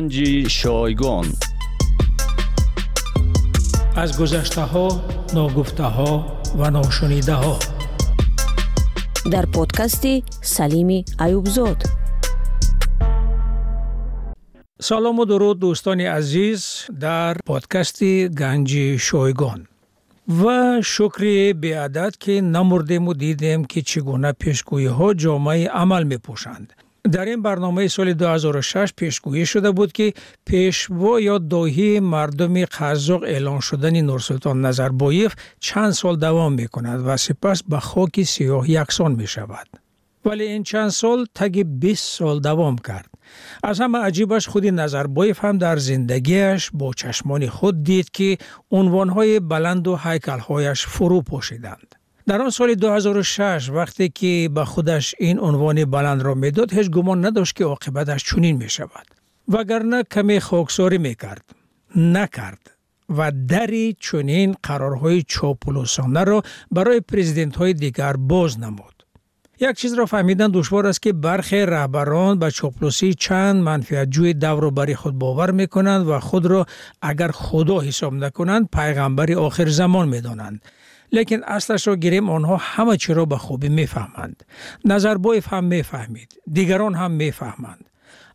ганҷи 0.04 0.32
шойгон. 0.60 1.26
Аз 4.02 4.10
гузаштаҳо 4.20 4.86
ногуфтаҳо 5.36 6.12
ва 6.58 6.68
ношунидаҳо. 6.76 7.54
Дар 9.32 9.46
подкасти 9.56 10.14
салими 10.54 10.98
аюбзод 11.24 11.80
салому 14.88 15.22
дуруд 15.30 15.56
дӯстони 15.64 16.06
азиз 16.18 16.60
дар 17.06 17.34
подкасти 17.50 18.12
ганҷи 18.40 18.86
шойгон 19.08 19.60
ва 20.40 20.60
шукри 20.94 21.34
беадад 21.64 22.12
ки 22.22 22.34
намурдему 22.54 23.12
дидем 23.22 23.60
ки 23.70 23.80
чӣ 23.88 23.98
гуна 24.08 24.30
пешгӯиҳо 24.42 25.08
ҷомаи 25.22 25.64
амал 25.82 26.02
мепӯшанд. 26.12 26.68
در 27.12 27.24
این 27.24 27.42
برنامه 27.42 27.88
سال 27.88 28.12
2006 28.12 28.92
پیشگویی 28.96 29.46
شده 29.46 29.70
بود 29.70 29.92
که 29.92 30.12
پیشوا 30.44 31.20
یا 31.20 31.38
داهی 31.38 32.00
مردم 32.00 32.64
قزاق 32.64 33.22
اعلان 33.22 33.60
شدن 33.60 34.00
نورسلطان 34.00 34.60
نظربایف 34.66 35.34
چند 35.60 35.90
سال 35.90 36.16
دوام 36.16 36.52
می 36.52 36.68
کند 36.68 37.02
و 37.06 37.16
سپس 37.16 37.62
به 37.62 37.78
خاک 37.78 38.22
سیاه 38.22 38.70
یکسان 38.70 39.12
می. 39.12 39.26
ولی 40.24 40.44
این 40.44 40.62
چند 40.62 40.88
سال 40.88 41.26
تگ 41.34 41.62
20 41.62 42.18
سال 42.18 42.40
دوام 42.40 42.76
کرد. 42.78 43.10
از 43.62 43.80
همه 43.80 43.98
عجیبش 43.98 44.48
خودی 44.48 44.70
نظربایف 44.70 45.44
هم 45.44 45.58
در 45.58 45.76
زندگیش 45.76 46.70
با 46.74 46.92
چشمان 46.92 47.48
خود 47.48 47.82
دید 47.82 48.10
که 48.10 48.38
عنوانهای 48.70 49.40
بلند 49.40 49.88
و 49.88 49.96
حیکلهایش 49.96 50.86
فرو 50.86 51.22
дар 52.26 52.40
он 52.40 52.50
соли 52.50 52.74
2006 52.74 53.68
вақте 53.68 54.08
ки 54.08 54.48
ба 54.48 54.64
худаш 54.64 55.14
ин 55.18 55.38
унвони 55.38 55.84
баландро 55.84 56.34
медод 56.34 56.70
ҳеҷ 56.72 56.88
гумон 56.88 57.20
надошт 57.20 57.56
ки 57.56 57.62
оқибаташ 57.62 58.22
чунин 58.22 58.56
мешавад. 58.58 59.06
Вагарна 59.46 60.04
каме 60.04 60.40
хоксорӣ 60.40 60.98
мекард. 60.98 61.44
Накард 61.94 62.64
ва 63.08 63.30
дари 63.32 63.96
чунин 64.00 64.54
қарорҳои 64.66 65.20
чопулӯсонаро 65.32 66.38
барои 66.70 67.00
президентҳои 67.00 67.74
дигар 67.74 68.16
боз 68.16 68.56
намуд. 68.56 68.94
Як 69.58 69.76
чизро 69.76 70.04
фаҳмидан 70.06 70.50
душвор 70.50 70.84
аст 70.86 71.00
ки 71.04 71.10
бархе 71.12 71.60
раҳбарон 71.74 72.38
ба 72.42 72.48
чоплӯсӣ 72.58 73.08
чанд 73.24 73.58
манфиатҷӯи 73.68 74.32
давру 74.44 74.70
бари 74.70 74.94
худ 75.00 75.14
бовар 75.14 75.50
мекунанд 75.52 76.06
ва 76.10 76.18
худро 76.28 76.60
агар 77.10 77.32
худо 77.32 77.76
ҳисоб 77.86 78.12
накунанд 78.24 78.64
пайғамбари 78.76 79.34
охирзамон 79.46 80.06
медонанд. 80.14 80.58
لیکن 81.14 81.40
اصلش 81.44 81.88
را 81.88 81.96
گیریم 81.96 82.30
آنها 82.30 82.56
همه 82.56 82.96
چی 82.96 83.14
را 83.14 83.24
به 83.24 83.38
خوبی 83.38 83.68
می‌فهمند 83.68 84.44
نظربایف 84.84 85.52
هم 85.52 85.64
می‌فهمید 85.64 86.42
دیگران 86.52 86.94
هم 86.94 87.10
می‌فهمند 87.10 87.90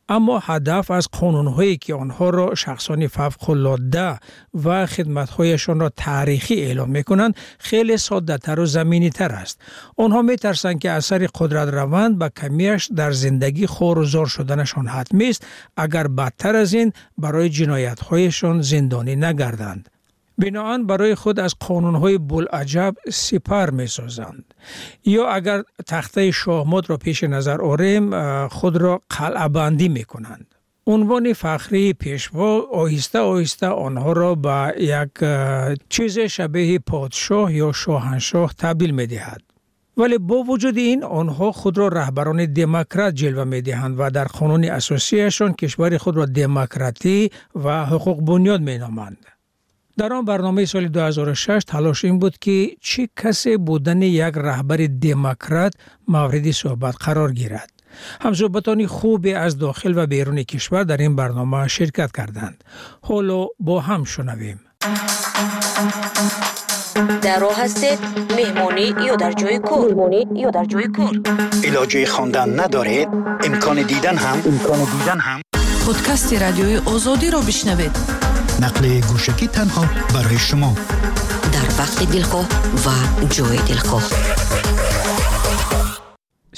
اما 0.09 0.39
هدف 0.39 0.91
از 0.91 1.07
قانونهایی 1.11 1.77
که 1.77 1.93
آنها 1.93 2.29
را 2.29 2.55
شخصان 2.55 3.07
فوقالعاده 3.07 4.19
و 4.63 4.85
خدمتهایشان 4.85 5.79
را 5.79 5.89
تاریخی 5.89 6.55
اعلام 6.61 6.89
می 6.89 7.03
کنند 7.03 7.35
خیلی 7.59 7.97
ساده 7.97 8.37
تر 8.37 8.59
و 8.59 8.65
زمینی 8.65 9.09
تر 9.09 9.31
است. 9.31 9.61
آنها 9.97 10.21
می 10.21 10.35
ترسند 10.35 10.79
که 10.79 10.91
اثر 10.91 11.27
قدرت 11.35 11.67
روند 11.67 12.19
به 12.19 12.29
کمیش 12.29 12.89
در 12.95 13.11
زندگی 13.11 13.67
خور 13.67 13.99
و 13.99 14.05
زار 14.05 14.25
شدنشان 14.25 14.87
حتمی 14.87 15.29
است 15.29 15.45
اگر 15.77 16.07
بدتر 16.07 16.55
از 16.55 16.73
این 16.73 16.93
برای 17.17 17.49
جنایتهایشان 17.49 18.61
زندانی 18.61 19.15
نگردند. 19.15 19.89
بناهن 20.39 20.85
برای 20.85 21.15
خود 21.15 21.39
از 21.39 21.55
قانونهای 21.59 22.17
بلعجب 22.17 22.95
سپر 23.09 23.69
می 23.69 23.87
سازند. 23.87 24.53
یا 25.05 25.27
اگر 25.27 25.63
تخته 25.87 26.31
شاهماد 26.31 26.89
را 26.89 26.97
پیش 26.97 27.23
نظر 27.23 27.61
آریم 27.61 28.47
خود 28.47 28.77
را 28.77 29.01
قلعه 29.09 29.47
بندی 29.47 29.89
می 29.89 30.03
کنند. 30.03 30.55
عنوان 30.87 31.33
فخری 31.33 31.93
پیشوا 31.93 32.61
آهسته 32.61 33.19
آهسته 33.19 33.67
آنها 33.67 34.13
را 34.13 34.35
به 34.35 34.73
یک 34.77 35.09
چیز 35.89 36.19
شبیه 36.19 36.79
پادشاه 36.79 37.53
یا 37.53 37.71
شاهنشاه 37.71 38.53
تبدیل 38.57 38.91
می 38.91 39.07
دهد. 39.07 39.41
ولی 39.97 40.17
با 40.17 40.35
وجود 40.35 40.77
این 40.77 41.03
آنها 41.03 41.51
خود 41.51 41.77
را 41.77 41.87
رهبران 41.87 42.45
دموکرات 42.45 43.13
جلوه 43.13 43.43
می 43.43 43.61
دهند 43.61 43.95
و 43.99 44.09
در 44.09 44.25
قانون 44.25 44.63
اساسیشان 44.65 45.53
کشور 45.53 45.97
خود 45.97 46.17
را 46.17 46.25
دموکراتی 46.25 47.29
و 47.55 47.85
حقوق 47.85 48.21
بنیاد 48.25 48.61
می 48.61 48.77
نامند. 48.77 49.38
در 49.99 50.13
آن 50.13 50.25
برنامه 50.25 50.65
سال 50.65 50.87
2006 50.87 51.63
تلاش 51.67 52.05
این 52.05 52.19
بود 52.19 52.37
که 52.37 52.71
چه 52.81 53.09
کسی 53.17 53.57
بودن 53.57 54.01
یک 54.01 54.33
رهبر 54.35 54.77
دموکرات 55.01 55.73
مورد 56.07 56.51
صحبت 56.51 56.95
قرار 56.99 57.33
گیرد. 57.33 57.69
همصحبتانی 58.21 58.87
خوبی 58.87 59.33
از 59.33 59.57
داخل 59.57 59.93
و 59.95 60.07
بیرون 60.07 60.43
کشور 60.43 60.83
در 60.83 60.97
این 60.97 61.15
برنامه 61.15 61.67
شرکت 61.67 62.11
کردند. 62.11 62.63
حالا 63.01 63.47
با 63.59 63.79
هم 63.79 64.03
شنویم. 64.03 64.59
در 67.21 67.39
راه 67.39 67.63
هستید 67.63 67.99
مهمانی 68.37 68.95
یا 69.07 69.15
در 69.15 69.31
جای 69.31 69.59
کور 69.59 69.87
مهمانی 69.87 70.27
یا 70.35 70.49
در 70.49 70.65
جای 70.65 70.87
کور 70.87 71.21
علاجه 71.63 72.05
خواندن 72.05 72.59
ندارید 72.59 73.07
امکان 73.43 73.81
دیدن 73.81 74.17
هم 74.17 74.41
امکان 74.45 74.79
دیدن 74.99 75.19
هم 75.19 75.41
پودکست 75.85 76.33
رادیوی 76.33 76.77
آزادی 76.77 77.31
را 77.31 77.39
بشنوید 77.39 78.28
нақлияи 78.63 79.01
гӯшакӣ 79.09 79.47
танҳо 79.55 79.83
барои 80.13 80.39
шумо. 80.47 80.71
Дар 81.53 81.67
вақти 81.79 82.05
дилхоҳ 82.13 82.45
ва 82.85 82.97
ҷои 83.35 83.59
дилхоҳ 83.69 84.03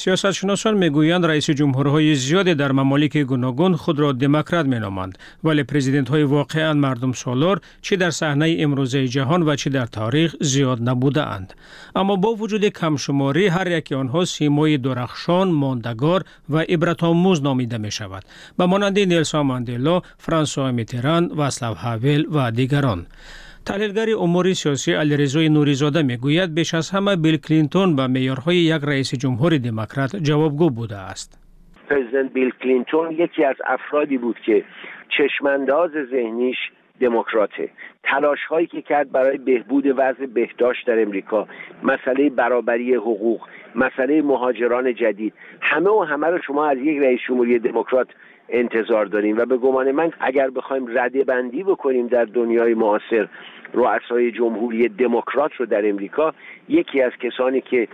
сиёсатшиносон 0.01 0.75
мегӯянд 0.83 1.23
раиси 1.31 1.53
ҷумҳурҳои 1.59 2.13
зиёде 2.25 2.53
дар 2.61 2.71
мамолики 2.79 3.21
гуногун 3.31 3.73
худро 3.83 4.09
демократ 4.23 4.65
меноманд. 4.73 5.13
Вале 5.45 5.63
президентҳои 5.71 6.25
воқеан 6.35 6.77
мардумсолор 6.85 7.57
чӣ 7.85 7.93
дар 8.01 8.11
саҳнаи 8.19 8.59
имрӯзаи 8.65 9.11
ҷаҳон 9.15 9.41
ва 9.47 9.53
чӣ 9.61 9.69
дар 9.77 9.87
таърих 9.97 10.31
зиёд 10.51 10.79
набудаанд. 10.87 11.49
Аммо 11.99 12.13
бо 12.23 12.29
вуҷуди 12.39 12.69
камшуморӣ 12.79 13.45
ҳар 13.55 13.67
яки 13.79 13.93
онҳо 14.01 14.21
симои 14.35 14.77
дурахшон 14.85 15.47
мондагор 15.63 16.21
ва 16.53 16.61
ибратомӯз 16.75 17.39
номида 17.47 17.77
мешавад. 17.85 18.23
Ба 18.57 18.63
монанди 18.71 19.03
нелсон 19.13 19.45
мандело 19.51 19.95
франсуа 20.25 20.69
митеран 20.79 21.23
васлав 21.39 21.73
ҳавел 21.85 22.21
ва 22.35 22.45
дигарон. 22.59 23.01
امور 23.69 24.53
سیاسی 24.53 24.93
علیرضا 24.93 25.39
نوریزاده 25.39 26.01
می‌گوید 26.01 26.53
بیش 26.53 26.73
از 26.73 26.89
همه 26.89 27.15
بیل 27.15 27.37
کلینتون 27.37 27.95
به 27.95 28.07
معیارهای 28.07 28.55
یک 28.55 28.81
رئیس 28.83 29.15
جمهور 29.15 29.57
دموکرات 29.57 30.15
جوابگو 30.15 30.69
بوده 30.69 30.97
است. 30.97 31.39
پرزیدنت 31.89 32.33
بیل 32.33 32.51
کلینتون 32.63 33.11
یکی 33.11 33.45
از 33.45 33.55
افرادی 33.65 34.17
بود 34.17 34.39
که 34.45 34.63
چشمانداز 35.17 35.91
ذهنیش 36.11 36.57
دموکراته. 37.01 37.69
تلاش 38.03 38.39
هایی 38.49 38.67
که 38.67 38.81
کرد 38.81 39.11
برای 39.11 39.37
بهبود 39.37 39.85
وضع 39.87 40.25
بهداشت 40.25 40.87
در 40.87 41.01
امریکا 41.01 41.47
مسئله 41.83 42.29
برابری 42.29 42.95
حقوق 42.95 43.41
مسئله 43.75 44.21
مهاجران 44.21 44.95
جدید 44.95 45.33
همه 45.61 45.89
و 45.89 46.03
همه 46.03 46.27
رو 46.27 46.39
شما 46.47 46.65
از 46.67 46.77
یک 46.77 46.97
رئیس 46.97 47.19
جمهوری 47.27 47.59
دموکرات 47.59 48.07
انتظار 48.51 49.05
داریم. 49.05 49.37
و 49.37 49.45
به 49.45 49.57
گمان 49.57 49.91
من 49.91 50.11
اگر 50.19 50.49
بخوایم 50.49 50.97
رده 50.97 51.23
بندی 51.23 51.63
بکنیم 51.63 52.07
در 52.07 52.25
دنیای 52.25 52.73
معاصر 52.73 53.27
رؤسای 53.73 54.31
جمهوری 54.31 54.89
دموکرات 54.89 55.51
رو 55.57 55.65
در 55.65 55.89
امریکا 55.89 56.33
یکی 56.69 57.01
از 57.01 57.11
کسانی 57.21 57.61
که 57.61 57.87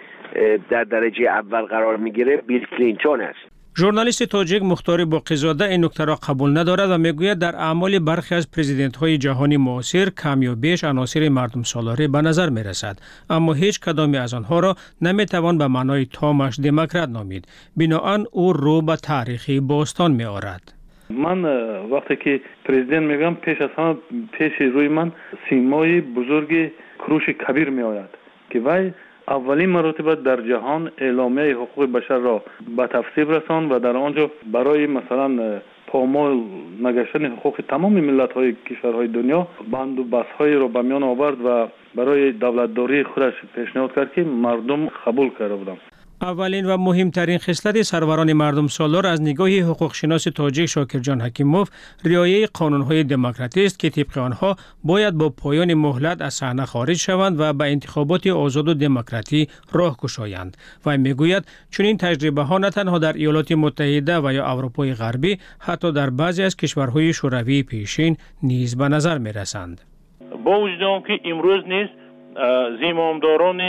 در 0.70 0.84
درجه 0.84 1.24
اول 1.24 1.62
قرار 1.62 1.98
می‌گیره 1.98 2.38
بیل 2.38 2.66
کلینتون 2.66 3.22
است 3.22 3.57
ژورنالیست 3.80 4.24
تاجیک 4.24 4.64
مختار 4.64 5.06
باقیزاده 5.06 5.66
این 5.66 5.86
نکته 5.86 6.06
را 6.06 6.16
قبول 6.16 6.58
ندارد 6.58 6.90
و 6.90 6.98
می‌گوید 6.98 7.40
در 7.40 7.56
اعمال 7.56 8.00
برخی 8.00 8.36
از 8.36 8.52
پرزیدنت 8.52 8.96
های 8.98 9.18
جهانی 9.18 9.58
معاصر 9.58 10.10
کم 10.24 10.42
یا 10.42 10.56
بیش 10.56 10.84
عناصر 10.84 11.30
مردم 11.30 11.64
سالاری 11.64 12.08
به 12.08 12.22
نظر 12.22 12.50
می 12.50 12.64
رسد 12.64 13.00
اما 13.30 13.54
هیچ 13.54 13.80
کدامی 13.80 14.18
از 14.18 14.34
آنها 14.34 14.60
را 14.60 14.76
نمی 15.02 15.26
توان 15.26 15.58
به 15.58 15.68
معنای 15.68 16.06
تامش 16.06 16.60
دموکرات 16.60 17.10
نامید 17.10 17.48
بناهن 17.78 18.26
او 18.32 18.54
رو 18.54 18.82
به 18.82 18.96
تاریخی 18.96 19.60
باستان 19.60 20.12
می 20.12 20.24
آرد 20.24 20.74
من 21.10 21.46
وقتی 21.90 22.16
که 22.16 22.42
پرزیدنت 22.66 23.04
میگم 23.12 23.36
پیش 23.36 23.62
از 23.62 23.70
همه 23.78 23.96
پیش 24.32 24.54
روی 24.74 24.88
من 24.88 25.12
سیمای 25.50 26.02
بزرگ 26.02 26.72
کروش 27.00 27.30
کبیر 27.30 27.70
می 27.70 27.82
آید 27.82 28.10
که 28.50 28.60
وی 28.60 28.92
اولین 29.28 29.70
مرتبه 29.70 30.16
در 30.16 30.42
جهان 30.42 30.92
اعلامیه 30.98 31.56
حقوق 31.56 31.92
بشر 31.92 32.18
را 32.18 32.44
به 32.78 32.88
تفسیر 32.88 33.28
رساند 33.28 33.72
و 33.72 33.80
در 33.80 33.98
آنجا 33.98 34.32
برای 34.52 34.88
مثلا 34.88 35.60
پامال 35.88 36.44
نگشتن 36.84 37.26
حقوق 37.26 37.62
تمام 37.68 37.94
ملت 37.94 38.34
های 38.34 38.56
کشورهای 38.70 39.08
دنیا 39.08 39.48
بند 39.72 40.00
و 40.00 40.04
بس 40.04 40.26
های 40.40 40.54
را 40.54 40.68
به 40.68 40.82
میان 40.82 41.04
آورد 41.04 41.46
و 41.46 41.68
برای 41.96 42.32
دولتداری 42.32 43.04
خودش 43.04 43.34
پیشنهاد 43.56 43.96
کرد 43.96 44.14
که 44.14 44.24
مردم 44.24 44.86
قبول 44.86 45.30
کرده 45.40 45.56
بودند. 45.56 45.97
اولین 46.22 46.66
و 46.66 46.78
مهمترین 46.78 47.38
خصلت 47.38 47.82
سروران 47.82 48.34
مردم 48.34 48.68
سالار 48.68 49.08
از 49.08 49.22
نگاه 49.22 49.50
حقوق 49.50 49.94
شناس 49.94 50.24
تاجیک 50.24 50.66
شاکرجان 50.66 51.22
حکیموف 51.22 51.70
ریایه 52.06 52.48
قانونهای 52.48 53.04
دموکراتی 53.04 53.66
است 53.66 53.80
که 53.80 53.90
طبق 53.90 54.18
آنها 54.18 54.56
باید 54.84 55.14
با 55.14 55.30
پایان 55.30 55.74
مهلت 55.74 56.22
از 56.22 56.34
صحنه 56.34 56.66
خارج 56.66 56.98
شوند 56.98 57.40
و 57.40 57.54
به 57.54 57.66
انتخابات 57.66 58.28
آزاد 58.28 58.68
و 58.68 58.74
دموکراتی 58.74 59.48
راه 59.72 59.98
گشایند 59.98 60.58
و 60.86 60.98
می‌گوید 60.98 61.46
چون 61.72 61.86
این 61.86 61.98
تجربه 61.98 62.42
ها 62.42 62.58
نه 62.58 62.70
تنها 62.70 63.00
در 63.00 63.14
ایالات 63.14 63.52
متحده 63.52 64.20
و 64.20 64.34
یا 64.34 64.46
اروپای 64.46 64.94
غربی 64.94 65.38
حتی 65.60 65.92
در 65.92 66.10
بعضی 66.10 66.44
از 66.44 66.58
کشورهای 66.58 67.14
شوروی 67.14 67.64
پیشین 67.64 68.18
نیز 68.44 68.78
به 68.78 68.88
نظر 68.88 69.18
می 69.18 69.32
رسند. 69.34 69.82
با 70.46 70.62
وجود 70.62 71.08
که 71.08 71.20
امروز 71.26 71.64
نیز 71.68 71.88
زیمامداران 72.80 73.62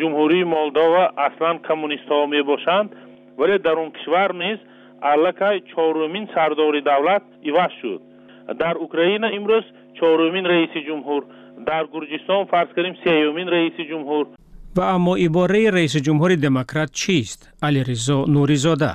جمهوری 0.00 0.44
молдова 0.44 1.12
аслан 1.26 1.56
коммунистҳо 1.68 2.26
мебошанд 2.26 2.90
вале 3.38 3.58
дар 3.58 3.76
он 3.84 3.90
кишвар 3.96 4.30
низ 4.34 4.58
аллакай 5.12 5.56
чорумин 5.72 6.28
сардори 6.34 6.80
давлат 6.90 7.22
иваз 7.50 7.72
шуд 7.80 8.02
дар 8.62 8.74
украина 8.86 9.28
имрӯз 9.38 9.64
чорумин 9.98 10.44
раиси 10.52 10.80
ҷумҳур 10.88 11.22
дар 11.68 11.84
гурҷистон 11.94 12.42
фарз 12.52 12.70
кардем 12.74 12.96
сеюмин 13.04 13.48
раиси 13.56 13.82
ҷумҳур 13.90 14.24
ва 14.76 14.84
аммо 14.96 15.12
ибораи 15.26 15.70
раиси 15.78 15.98
ҷумҳури 16.06 16.36
демократ 16.46 16.90
чист 17.02 17.40
алиризо 17.66 18.18
нуризода 18.34 18.92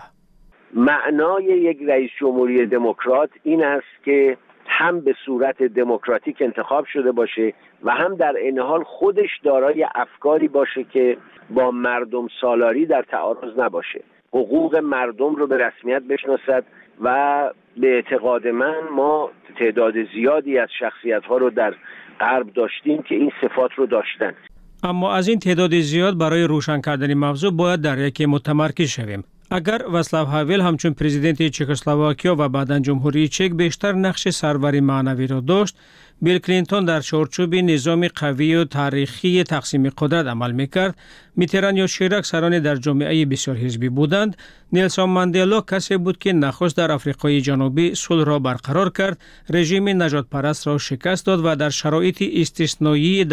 معنای 0.76 1.44
یک 1.44 1.78
رئیس 1.88 2.12
جمهوری 2.20 2.66
دموکرات 2.66 3.30
این 3.44 3.64
است 3.64 4.04
که 4.06 4.38
هم 4.81 5.01
به 5.01 5.15
صورت 5.27 5.63
دموکراتیک 5.63 6.37
انتخاب 6.41 6.85
شده 6.93 7.13
باشه 7.13 7.55
و 7.85 7.91
هم 7.91 8.15
در 8.15 8.37
این 8.37 8.59
حال 8.59 8.85
خودش 8.85 9.31
دارای 9.45 9.87
افکاری 9.95 10.49
باشه 10.49 10.85
که 10.85 11.17
با 11.51 11.71
مردم 11.71 12.27
سالاری 12.41 12.87
در 12.87 13.03
تعارض 13.03 13.59
نباشه. 13.59 14.01
حقوق 14.33 14.77
مردم 14.77 15.35
رو 15.35 15.47
به 15.47 15.57
رسمیت 15.57 16.03
بشناسد 16.03 16.65
و 17.01 17.51
به 17.77 17.95
اعتقاد 17.95 18.47
من 18.47 18.81
ما 18.97 19.31
تعداد 19.59 19.95
زیادی 20.15 20.59
از 20.59 20.69
شخصیت 20.79 21.25
ها 21.25 21.37
رو 21.37 21.51
در 21.51 21.75
غرب 22.21 22.53
داشتیم 22.53 23.03
که 23.03 23.15
این 23.15 23.33
صفات 23.41 23.71
رو 23.77 23.87
داشتن. 23.87 24.35
اما 24.83 25.15
از 25.15 25.29
این 25.29 25.39
تعداد 25.39 25.75
زیاد 25.75 26.19
برای 26.19 26.43
روشن 26.43 26.81
کردن 26.81 27.15
موضوع 27.15 27.53
باید 27.53 27.81
در 27.81 27.99
یکی 27.99 28.27
متمرکز 28.27 28.89
شویم. 28.89 29.25
اگر 29.53 29.83
واسلاو 29.89 30.27
هاول 30.27 30.61
همچون 30.61 30.93
پرزیدنت 30.95 31.49
چکسلواکیا 31.49 32.37
و 32.39 32.49
بعدا 32.49 32.79
جمهوری 32.79 33.29
چک 33.29 33.51
بیشتر 33.51 33.93
نقش 33.93 34.29
سروری 34.29 34.81
معنوی 34.81 35.27
را 35.27 35.41
داشت 35.41 35.77
بیل 36.23 36.39
کلینتون 36.39 36.85
در 36.85 37.01
چارچوب 37.01 37.55
نظام 37.55 38.09
قوی 38.09 38.55
و 38.55 38.65
تاریخی 38.65 39.43
تقسیم 39.43 39.89
قدرت 39.89 40.27
عمل 40.27 40.53
می‌کرد 40.53 40.97
میتران 41.37 41.77
یا 41.77 41.87
شیرک 41.87 42.25
سران 42.25 42.59
در 42.59 42.77
جامعه 42.77 43.27
بسیار 43.27 43.57
حزبی 43.57 43.89
بودند 43.89 44.37
نیلسون 44.73 45.11
ماندلا 45.11 45.61
کسی 45.61 45.97
بود 45.97 46.19
که 46.19 46.33
نخست 46.33 46.77
در 46.77 46.93
آفریقای 46.93 47.41
جنوبی 47.41 47.95
صلح 47.95 48.25
را 48.25 48.39
برقرار 48.39 48.91
کرد 48.91 49.19
رژیم 49.51 50.03
نجات 50.03 50.27
پرست 50.31 50.67
را 50.67 50.79
شکست 50.79 51.27
داد 51.27 51.41
و 51.45 51.57
در 51.57 51.71
شرایط 51.71 52.23
استثنایی 52.33 53.25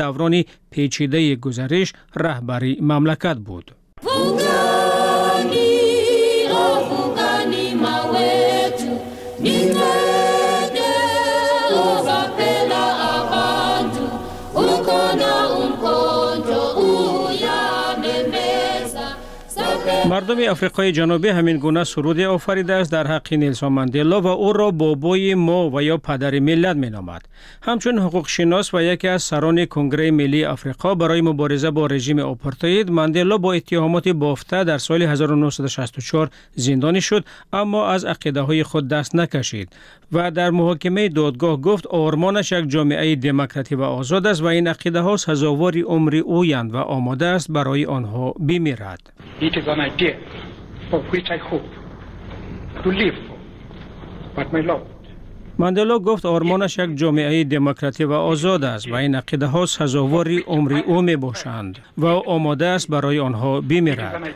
مردم 20.17 20.51
افریقای 20.51 20.91
جنوبی 20.91 21.27
همین 21.27 21.57
گونه 21.57 21.83
سرود 21.83 22.19
آفریده 22.19 22.73
است 22.73 22.91
در 22.91 23.07
حق 23.07 23.33
نیلسون 23.33 23.73
ماندلا 23.73 24.21
و 24.21 24.27
او 24.27 24.53
را 24.53 24.71
بابای 24.71 25.35
ما 25.35 25.69
و 25.69 25.81
یا 25.81 25.97
پدر 25.97 26.39
ملت 26.39 26.75
می 26.75 26.89
نامد. 26.89 27.21
همچون 27.61 27.97
حقوق 27.97 28.27
شناس 28.27 28.73
و 28.73 28.81
یکی 28.81 29.07
از 29.07 29.23
سران 29.23 29.65
کنگره 29.65 30.11
ملی 30.11 30.43
افریقا 30.43 30.95
برای 30.95 31.21
مبارزه 31.21 31.71
با 31.71 31.85
رژیم 31.85 32.19
آپارتاید 32.19 32.91
ماندلا 32.91 33.37
با 33.37 33.53
اتهامات 33.53 34.09
بافته 34.09 34.63
در 34.63 34.77
سال 34.77 35.01
1964 35.01 36.29
زندانی 36.55 37.01
شد 37.01 37.25
اما 37.53 37.87
از 37.87 38.05
عقیده 38.05 38.41
های 38.41 38.63
خود 38.63 38.87
دست 38.87 39.15
نکشید 39.15 39.69
و 40.11 40.31
در 40.31 40.49
محاکمه 40.49 41.09
دادگاه 41.09 41.61
گفت 41.61 41.87
آرمانش 41.87 42.51
یک 42.51 42.69
جامعه 42.69 43.15
دموکراتی 43.15 43.75
و 43.75 43.81
آزاد 43.81 44.27
است 44.27 44.41
و 44.41 44.45
این 44.45 44.67
عقیده 44.67 44.99
ها 44.99 45.17
سزاوار 45.17 45.77
عمر 45.77 46.15
اویند 46.25 46.73
و 46.73 46.77
آماده 46.77 47.25
است 47.25 47.51
برای 47.51 47.85
آنها 47.85 48.31
بمیرد. 48.31 49.13
Idea 50.07 50.19
for 50.89 50.99
which 51.11 51.29
I 51.29 51.37
hope 51.37 51.69
to 52.83 52.89
live 52.91 53.15
for. 53.27 53.37
But 54.35 54.53
my 54.53 54.61
Lord, 54.61 54.81
ماندلا 55.59 55.99
گفت 55.99 56.25
آرمانش 56.25 56.77
یک 56.77 56.95
جامعه 56.97 57.43
دموکراتی 57.43 58.03
و 58.03 58.11
آزاد 58.11 58.63
است 58.63 58.87
و 58.87 58.93
این 58.95 59.15
عقیده 59.15 59.45
ها 59.45 59.65
سزاوار 59.65 60.27
عمری 60.47 60.79
او 60.79 61.01
می 61.01 61.15
باشند 61.15 61.79
و 61.97 62.05
آماده 62.05 62.65
است 62.65 62.87
برای 62.91 63.19
آنها 63.19 63.61
بمیرد. 63.61 64.33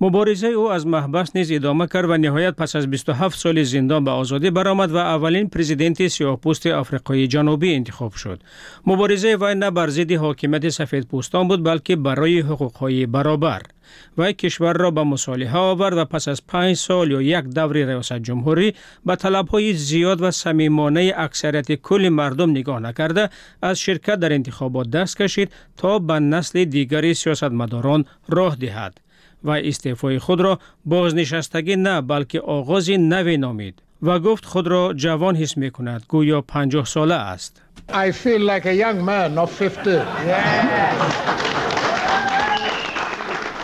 مبارزه 0.00 0.46
او 0.46 0.70
از 0.70 0.86
محبس 0.86 1.36
نیز 1.36 1.52
ادامه 1.52 1.86
کرد 1.86 2.10
و 2.10 2.16
نهایت 2.16 2.54
پس 2.54 2.76
از 2.76 2.90
27 2.90 3.38
سال 3.38 3.62
زندان 3.62 4.04
به 4.04 4.10
آزادی 4.10 4.50
برآمد 4.50 4.92
و 4.92 4.96
اولین 4.96 5.48
پرزیدنت 5.48 6.08
سیاه‌پوست 6.08 6.66
آفریقای 6.66 7.26
جنوبی 7.26 7.74
انتخاب 7.74 8.12
شد. 8.12 8.42
مبارزه 8.86 9.36
وی 9.40 9.54
نه 9.54 9.70
بر 9.70 9.88
ضد 9.88 10.12
حاکمیت 10.12 10.68
سفیدپوستان 10.68 11.48
بود 11.48 11.64
بلکه 11.64 11.96
برای 11.96 12.40
حقوق‌های 12.40 13.06
برابر. 13.06 13.62
و 14.18 14.32
کشور 14.32 14.72
را 14.72 14.90
به 14.90 15.02
مصالحه 15.02 15.58
آورد 15.58 15.96
و 15.96 16.04
پس 16.04 16.28
از 16.28 16.46
پنج 16.46 16.76
سال 16.76 17.10
یا 17.10 17.22
یک 17.22 17.44
دور 17.44 17.72
ریاست 17.76 18.12
جمهوری 18.18 18.74
به 19.06 19.16
طلبهای 19.16 19.72
زیاد 19.72 20.22
و 20.22 20.30
صمیمانه 20.30 21.14
اکثریت 21.16 21.72
کل 21.72 22.08
مردم 22.08 22.50
نگاه 22.50 22.80
نکرده 22.80 23.30
از 23.62 23.78
شرکت 23.78 24.16
در 24.16 24.32
انتخابات 24.32 24.90
دست 24.90 25.16
کشید 25.16 25.52
تا 25.76 25.98
به 25.98 26.20
نسل 26.20 26.64
دیگری 26.64 27.14
سیاستمداران 27.14 28.04
راه 28.28 28.56
دهد. 28.56 29.07
و 29.44 29.50
استعفای 29.50 30.18
خود 30.18 30.40
را 30.40 30.58
بازنشستگی 30.84 31.76
نه 31.76 32.00
بلکه 32.00 32.40
آغاز 32.40 32.90
نوی 32.90 33.36
نامید 33.36 33.82
و 34.02 34.18
گفت 34.18 34.44
خود 34.44 34.68
را 34.68 34.92
جوان 34.92 35.36
حس 35.36 35.56
می 35.56 35.70
کند 35.70 36.02
گویا 36.08 36.40
پنجاه 36.40 36.84
ساله 36.84 37.14
است 37.14 37.62
I 37.88 38.12
feel 38.12 38.40
like 38.40 38.66
a 38.66 38.74
young 38.74 39.04
man 39.04 39.38
of 39.38 39.58
50. 39.58 41.67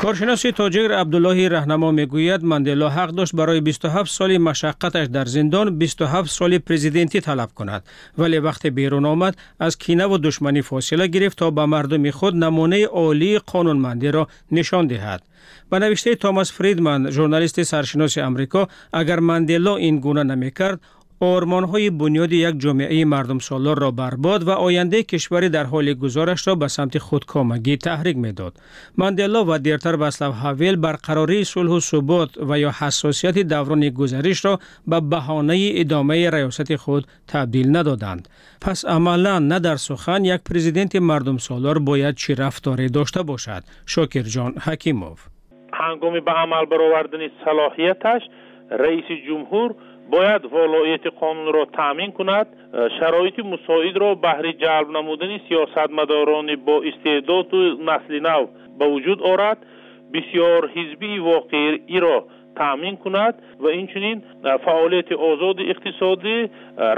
کارشناس 0.05 0.43
تاجر 0.43 0.93
عبدالله 0.93 1.49
رهنما 1.49 1.91
می‌گوید 1.91 2.45
ماندلا 2.45 2.89
حق 2.89 3.11
داشت 3.11 3.37
برای 3.37 3.61
27 3.61 4.11
سال 4.11 4.39
مشقتش 4.39 5.07
در 5.07 5.25
زندان 5.25 5.79
27 5.79 6.31
سال 6.31 6.59
پرزیدنتی 6.59 7.21
طلب 7.21 7.51
کند. 7.55 7.83
ولی 8.19 8.39
وقتی 8.39 8.71
بیرون 8.71 9.05
آمد 9.05 9.37
از 9.61 9.79
کینه 9.79 10.07
و 10.07 10.19
دشمنی 10.19 10.63
فاصله 10.63 11.07
گرفت 11.07 11.39
تا 11.39 11.51
به 11.51 11.65
مردم 11.65 12.11
خود 12.11 12.37
نمونه 12.37 12.87
عالی 12.87 13.39
قانونمندی 13.39 14.11
را 14.11 14.29
نشان 14.53 14.87
دهد. 14.87 15.23
به 15.71 15.79
نوشته 15.79 16.15
توماس 16.15 16.53
فریدمن 16.53 17.11
ژورنالیست 17.11 17.63
سرشناس 17.63 18.19
امریکا 18.19 18.69
اگر 18.93 19.21
ماندلا 19.21 19.77
این 19.77 20.01
گونه 20.01 20.23
نمی‌کرد 20.23 20.81
آرمان 21.21 21.65
های 21.65 21.91
بنیاد 21.91 22.33
یک 22.33 22.61
جامعه 22.61 23.05
مردم 23.05 23.39
سالار 23.39 23.79
را 23.79 23.91
برباد 23.91 24.49
و 24.49 24.51
آینده 24.51 25.03
کشوری 25.03 25.49
در 25.49 25.65
حال 25.65 25.95
گزارش 25.95 26.49
را 26.49 26.55
به 26.55 26.69
سمت 26.69 26.99
خودکامگی 26.99 27.77
تحریک 27.77 28.17
می‌داد. 28.17 28.53
ماندلا 28.99 29.45
و 29.45 29.59
دیرتر 29.59 29.95
واسلاو 29.95 30.33
هاویل 30.33 30.77
برقراری 30.77 31.45
صلح 31.45 31.71
و 31.71 31.81
ثبات 31.81 32.39
و 32.49 32.59
یا 32.59 32.71
حساسیت 32.81 33.39
دوران 33.39 33.89
گذریش 33.89 34.45
را 34.45 34.59
به 34.87 35.01
بهانه 35.01 35.71
ادامه 35.75 36.31
ریاست 36.31 36.77
خود 36.77 37.07
تبدیل 37.29 37.77
ندادند. 37.77 38.29
پس 38.61 38.85
عملا 38.85 39.39
نه 39.39 39.59
در 39.59 39.77
سخن 39.77 40.25
یک 40.25 40.41
پرزیدنت 40.51 40.97
مردم 40.97 41.37
سالار 41.37 41.79
باید 41.79 42.15
چی 42.15 42.35
رفتاری 42.35 42.89
داشته 42.89 43.23
باشد. 43.23 43.63
شاکر 43.87 44.23
جان 44.23 44.55
حکیموف 44.65 45.27
هنگامی 45.73 46.21
به 46.21 46.31
عمل 46.31 46.65
برآوردن 46.65 47.19
صلاحیتش 47.45 48.23
رئیس 48.71 49.05
جمهور 49.29 49.75
бояд 50.09 50.45
волоияти 50.45 51.09
қонунро 51.09 51.67
таъмин 51.73 52.13
кунад 52.13 52.49
э, 52.49 52.89
шароити 52.99 53.43
мусоидро 53.43 54.15
баҳри 54.17 54.53
ҷалб 54.63 54.89
намудани 54.91 55.41
сиёсатмадорони 55.49 56.57
боистеъдоду 56.57 57.59
насли 57.91 58.21
нав 58.21 58.43
ба 58.79 58.85
вуҷуд 58.93 59.21
орад 59.33 59.59
бисёрҳизбии 60.15 61.23
воқеиро 61.31 62.17
таъмин 62.57 62.97
кунад 62.97 63.35
ва 63.63 63.71
инчунин 63.81 64.19
э, 64.23 64.59
фаъолияти 64.65 65.15
озоди 65.15 65.63
иқтисодӣ 65.73 66.37
э, 66.45 66.49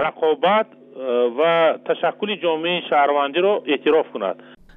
рақобат 0.05 0.69
ва 1.39 1.79
ташаккули 1.87 2.35
ҷомеаи 2.45 2.85
шаҳрвандиро 2.89 3.55
эътироф 3.73 4.07
кунад. 4.15 4.37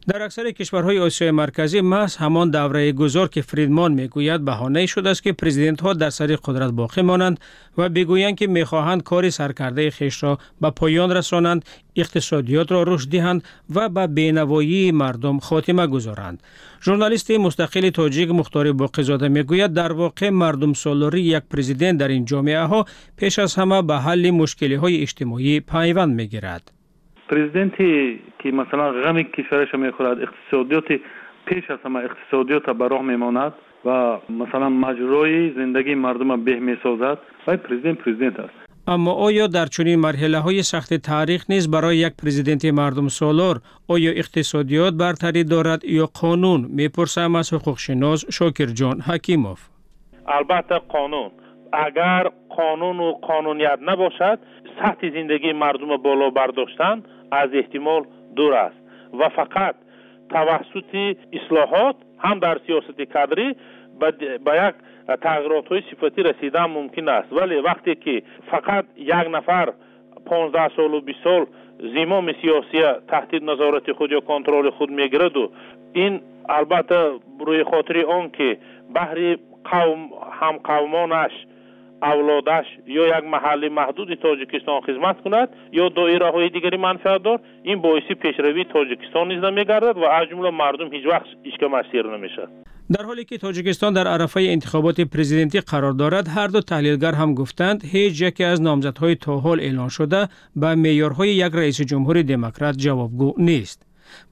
در 0.10 0.22
اکثر 0.22 0.52
کشورهای 0.52 1.00
آسیای 1.00 1.32
مرکزی 1.32 1.82
محض 1.82 2.16
همان 2.16 2.52
دوره 2.52 2.92
گذار 2.92 3.28
که 3.28 3.42
فریدمان 3.42 3.94
می‌گوید 3.94 4.46
بهانه 4.46 4.86
شده 4.86 5.10
است 5.10 5.24
که 5.24 5.34
پرزیدنت 5.34 5.82
ها 5.82 5.94
در 5.94 6.10
سر 6.10 6.36
قدرت 6.44 6.72
باقی 6.72 7.02
مانند 7.02 7.40
و 7.78 7.90
بگویند 7.90 8.38
که 8.38 8.48
می‌خواهند 8.48 9.04
کار 9.04 9.30
سرکرده 9.30 9.90
خیش 9.90 10.24
را 10.24 10.40
به 10.62 10.70
پایان 10.70 11.12
رسانند 11.12 11.66
اقتصادیات 11.96 12.72
را 12.72 12.84
رشد 12.84 13.10
دهند 13.10 13.44
و 13.76 13.90
به 13.90 14.08
بینوایی 14.08 14.92
مردم 14.92 15.40
خاتمه 15.40 15.88
گذارند. 15.88 16.44
ژورنالیست 16.84 17.32
مستقل 17.32 17.90
تاجیک 17.90 18.30
مختار 18.30 18.72
باقیزاده 18.72 19.28
می‌گوید 19.28 19.74
در 19.74 19.92
واقع 19.92 20.30
مردم 20.30 20.74
سالاری 20.74 21.22
یک 21.22 21.44
پرزیدنت 21.50 21.98
در 21.98 22.08
این 22.08 22.26
جامعه 22.26 22.64
ها 22.64 22.86
پیش 23.18 23.40
از 23.40 23.56
همه 23.56 23.82
به 23.82 23.98
حل 23.98 24.32
مشکلی 24.32 24.76
های 24.76 25.02
اجتماعی 25.02 25.60
پیوند 25.60 26.16
می‌گیرد. 26.16 26.79
پریزیدنتی 27.30 28.20
که 28.40 28.52
مثلا 28.52 28.92
غم 28.92 29.22
کشورش 29.22 29.76
می‌خورد 29.76 30.18
اقتصادیات 30.22 31.02
پیش 31.46 31.72
از 31.72 31.80
همه 31.86 32.00
اقتصادیات 32.00 32.70
به 32.70 32.88
راه 32.88 33.02
میماند 33.02 33.54
و 33.86 34.18
مثلا 34.30 34.70
مجرای 34.70 35.54
زندگی 35.54 35.96
مردم 35.96 36.44
به 36.44 36.56
می‌سازد 36.60 37.18
و 37.48 37.58
پریزیدنت 37.58 37.98
پریزیدنت 37.98 38.40
است. 38.40 38.54
اما 38.88 39.14
آیا 39.14 39.48
در 39.48 39.66
چنین 39.66 40.00
مرحله 40.00 40.38
های 40.38 40.64
سخت 40.64 40.94
تاریخ 40.94 41.46
نیز 41.50 41.72
برای 41.72 41.98
یک 41.98 42.14
پریزیدنت 42.24 42.66
مردم 42.66 43.08
سالار 43.08 43.62
آیا 43.88 44.12
اقتصادیات 44.12 44.94
برتری 44.94 45.44
دارد 45.44 45.86
یا 45.86 46.06
قانون؟ 46.22 46.66
می‌پرسم 46.70 47.36
از 47.36 47.54
حقوقشناس 47.54 48.26
شاکر 48.32 48.66
جان 48.66 49.02
حکیموف 49.02 49.60
البته 50.28 50.76
قانون. 50.76 51.32
اگر 51.74 52.24
قانون 52.58 53.00
و 53.00 53.12
قانونیت 53.12 53.80
نباشد 53.82 54.40
سطح 54.80 55.10
زندگی 55.14 55.54
مردم 55.54 55.98
بالا 55.98 56.30
برداشتن 56.30 57.04
аз 57.32 57.50
эҳтимол 57.62 58.02
дур 58.38 58.54
аст. 58.54 58.80
Ва 59.20 59.28
фақат 59.40 59.76
тавассути 60.30 61.18
ислоҳот 61.40 61.98
ҳам 62.26 62.38
дар 62.46 62.58
сиёсати 62.66 63.06
кадрӣ 63.16 63.48
ба 64.46 64.54
як 64.68 64.76
тағйиротҳои 65.26 65.82
сифатӣ 65.90 66.20
расидан 66.30 66.70
мумкин 66.78 67.08
аст. 67.10 67.30
Вале 67.32 67.56
вақте 67.70 67.94
ки 68.04 68.16
фақат 68.52 68.86
як 68.98 69.28
нафар 69.30 69.68
понздаҳ 70.30 70.68
солу 70.76 71.02
бист 71.02 71.24
сол 71.24 71.44
зимоми 71.96 72.34
сиёсия 72.42 72.90
таҳти 73.12 73.40
назорати 73.50 73.92
худ 73.98 74.12
ё 74.12 74.22
контроли 74.22 74.72
худ 74.78 74.90
мегираду 74.90 75.52
ин 75.94 76.22
албатта 76.48 77.00
рӯи 77.48 77.64
хотири 77.72 78.04
он 78.18 78.30
ки 78.38 78.60
баҳри 78.96 79.30
қавм 79.72 80.02
ҳамқавмонаш 80.40 81.34
авлодаш 82.11 82.67
ё 83.01 83.05
як 83.19 83.25
маҳалли 83.35 83.69
маҳдуди 83.81 84.15
тоҷикистон 84.27 84.79
хизмат 84.87 85.17
кунад 85.25 85.49
ё 85.83 85.85
доираҳои 85.99 86.49
дигари 86.57 86.79
манфиатдор 86.87 87.39
ин 87.71 87.79
боиси 87.87 88.15
пешравии 88.25 88.71
тоҷикистон 88.77 89.25
низ 89.33 89.41
намегардад 89.49 89.97
ва 90.03 90.09
аз 90.19 90.25
ҷумла 90.31 90.51
мардум 90.63 90.89
ҳеҷ 90.95 91.05
вақт 91.13 91.29
ишкамаш 91.51 91.85
сир 91.93 92.05
намешавад 92.15 92.51
дар 92.95 93.05
ҳоле 93.11 93.25
ки 93.29 93.37
тоҷикистон 93.47 93.93
дар 93.99 94.07
арафаи 94.17 94.53
интихоботи 94.57 95.05
президентӣ 95.15 95.59
қарор 95.71 95.95
дорад 96.03 96.27
ҳар 96.37 96.49
ду 96.55 96.61
таҳлилгар 96.73 97.15
ҳам 97.21 97.31
гуфтанд 97.41 97.79
ҳеҷ 97.93 98.15
яке 98.31 98.45
аз 98.53 98.59
номзадҳои 98.69 99.17
то 99.25 99.33
ҳол 99.45 99.59
эълон 99.69 99.91
шуда 99.97 100.21
ба 100.63 100.71
меъёрҳои 100.85 101.39
як 101.47 101.53
раиси 101.61 101.85
ҷумҳури 101.91 102.23
демократ 102.33 102.75
ҷавобгӯ 102.85 103.29
нест 103.49 103.79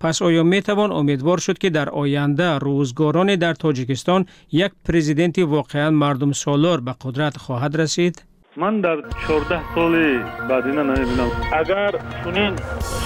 пас 0.02 0.22
оё 0.28 0.44
метавон 0.44 0.92
умедвор 0.92 1.40
шуд 1.46 1.58
ки 1.60 1.70
дар 1.70 1.90
оянда 2.02 2.50
рӯзгороне 2.66 3.36
дар 3.44 3.56
тоҷикистон 3.64 4.22
як 4.52 4.72
президенти 4.88 5.42
воқеан 5.56 5.94
мардумсолор 6.04 6.80
ба 6.82 6.94
қудрат 7.04 7.36
хоҳад 7.46 7.74
расид? 7.82 8.16
Ман 8.62 8.76
дар 8.82 8.98
чордаҳ 9.24 9.64
соли 9.74 10.08
баъдина 10.50 10.84
намебинам. 10.90 11.32
Агар 11.62 11.94
чунин 12.22 12.54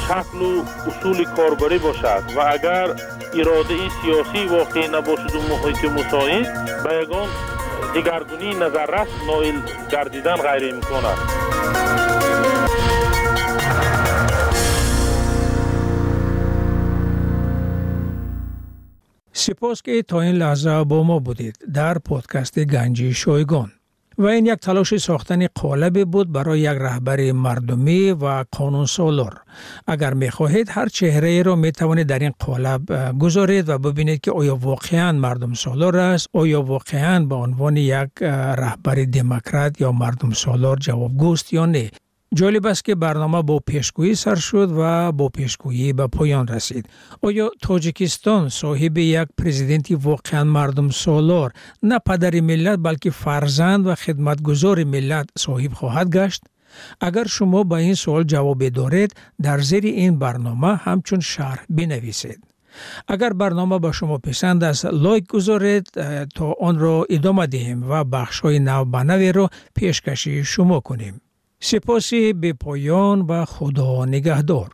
шаклу 0.04 0.52
усули 0.90 1.26
корбарӣ 1.38 1.78
бошад 1.88 2.24
ва 2.36 2.44
агар 2.56 2.88
иродаи 3.40 3.88
сиёсӣ 3.98 4.42
воқеъ 4.56 4.86
набошаду 4.96 5.40
муҳити 5.52 5.88
мусоид 5.98 6.48
ба 6.84 6.92
ягон 7.04 7.30
дигаргунии 7.94 8.60
назаррас 8.64 9.10
ноил 9.28 9.58
гардидан 9.94 10.40
ғайриимкон 10.48 11.04
аст 11.12 11.26
سپاس 19.52 19.82
که 19.82 20.02
تا 20.02 20.22
این 20.22 20.36
لحظه 20.36 20.84
با 20.84 21.04
ما 21.04 21.20
بودید 21.20 21.58
در 21.74 21.98
پادکست 21.98 22.60
گنجی 22.60 23.14
شایگان 23.14 23.72
و 24.18 24.26
این 24.26 24.46
یک 24.46 24.60
تلاش 24.60 24.98
ساختن 24.98 25.48
قالب 25.48 26.06
بود 26.06 26.32
برای 26.32 26.60
یک 26.60 26.68
رهبر 26.68 27.32
مردمی 27.32 28.12
و 28.12 28.46
قانون 28.52 28.86
سالار. 28.86 29.42
اگر 29.88 30.14
می 30.14 30.30
خواهید 30.30 30.68
هر 30.70 30.88
چهره 30.88 31.42
را 31.42 31.56
می 31.56 31.72
توانید 31.72 32.08
در 32.08 32.20
این 32.20 32.34
قالب 32.40 32.82
گذارید 33.20 33.70
و 33.70 33.78
ببینید 33.78 34.22
که 34.22 34.32
آیا 34.32 34.56
واقعا 34.56 35.12
مردم 35.12 35.54
سالار 35.54 35.98
است 35.98 36.28
آیا 36.34 36.62
واقعا 36.62 37.26
به 37.26 37.36
عنوان 37.36 37.78
یک 37.78 38.10
رهبر 38.58 38.96
دموکرات 38.96 39.82
یا 39.82 39.92
مردم 39.92 40.32
سالار 40.32 40.78
جوابگوست 40.78 41.54
یا 41.54 41.66
نه. 41.66 41.92
جالب 42.36 42.66
است 42.66 42.86
که 42.86 42.96
برنامه 42.96 43.42
با 43.42 43.60
پیشگویی 43.60 44.16
سر 44.16 44.36
شد 44.36 44.72
و 44.78 45.12
با 45.12 45.30
پیشگویی 45.30 45.94
به 45.94 46.08
پایان 46.08 46.48
رسید. 46.48 46.90
آیا 47.22 47.52
تاجیکستان 47.62 48.50
صاحب 48.50 48.98
یک 48.98 49.28
پرزیدنتی 49.38 49.96
واقعا 49.96 50.44
مردم 50.44 50.90
سالار 50.90 51.52
نه 51.84 52.00
پدر 52.00 52.42
ملت 52.42 52.80
بلکه 52.84 53.10
فرزند 53.10 53.88
و 53.88 53.96
خدمتگزار 53.96 54.84
ملت 54.84 55.30
صاحب 55.38 55.74
خواهد 55.74 56.16
گشت؟ 56.16 56.44
اگر 57.02 57.28
شما 57.28 57.64
به 57.64 57.76
این 57.76 57.94
سوال 57.94 58.24
جواب 58.24 58.70
دارید 58.70 59.14
در 59.42 59.60
زیر 59.60 59.86
این 59.86 60.20
برنامه 60.20 60.76
همچون 60.76 61.20
شرح 61.20 61.66
بنویسید. 61.70 62.44
اگر 63.08 63.34
برنامه 63.34 63.80
به 63.80 63.92
شما 63.92 64.18
پسند 64.18 64.64
است 64.64 64.86
لایک 64.86 65.28
گذارید 65.28 65.88
تا 66.36 66.56
آن 66.62 66.80
را 66.80 67.06
ادامه 67.10 67.48
دهیم 67.48 67.90
و 67.90 68.04
بخش 68.04 68.40
های 68.40 68.60
نو 68.60 68.86
سپاسی 71.64 72.34
به 72.34 72.54
پایان 72.54 73.22
و 73.22 73.46
خدا 73.46 74.06
نگهدار. 74.06 74.70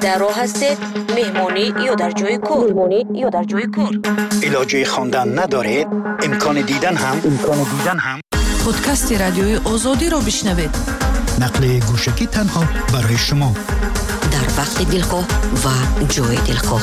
در 0.00 0.18
راه 0.18 0.42
هستید 0.42 0.78
مهمانی 1.16 1.74
یا 1.84 1.94
در 1.94 2.10
جای 2.10 2.38
کور 2.38 2.72
مهمانی 2.72 3.06
یا 3.14 3.28
در 3.28 3.44
جای 3.44 3.66
کور 3.66 4.00
علاجه 4.42 4.84
خواندن 4.84 5.38
ندارید 5.38 5.86
امکان 6.22 6.60
دیدن 6.60 6.96
هم. 6.96 7.20
امکان 7.24 7.58
دیدن 7.78 7.98
هم. 7.98 8.20
پادکست 8.64 9.12
رادیوی 9.12 9.56
آزادی 9.56 10.10
را 10.10 10.18
بشنوید. 10.18 10.70
نقل 11.40 11.80
گوشکی 11.80 12.26
تنها 12.26 12.64
برای 12.92 13.16
شما. 13.16 13.54
در 14.32 14.58
وقت 14.58 14.90
دلخواه 14.90 15.24
و 15.64 16.04
جای 16.04 16.36
دلخواه. 16.36 16.82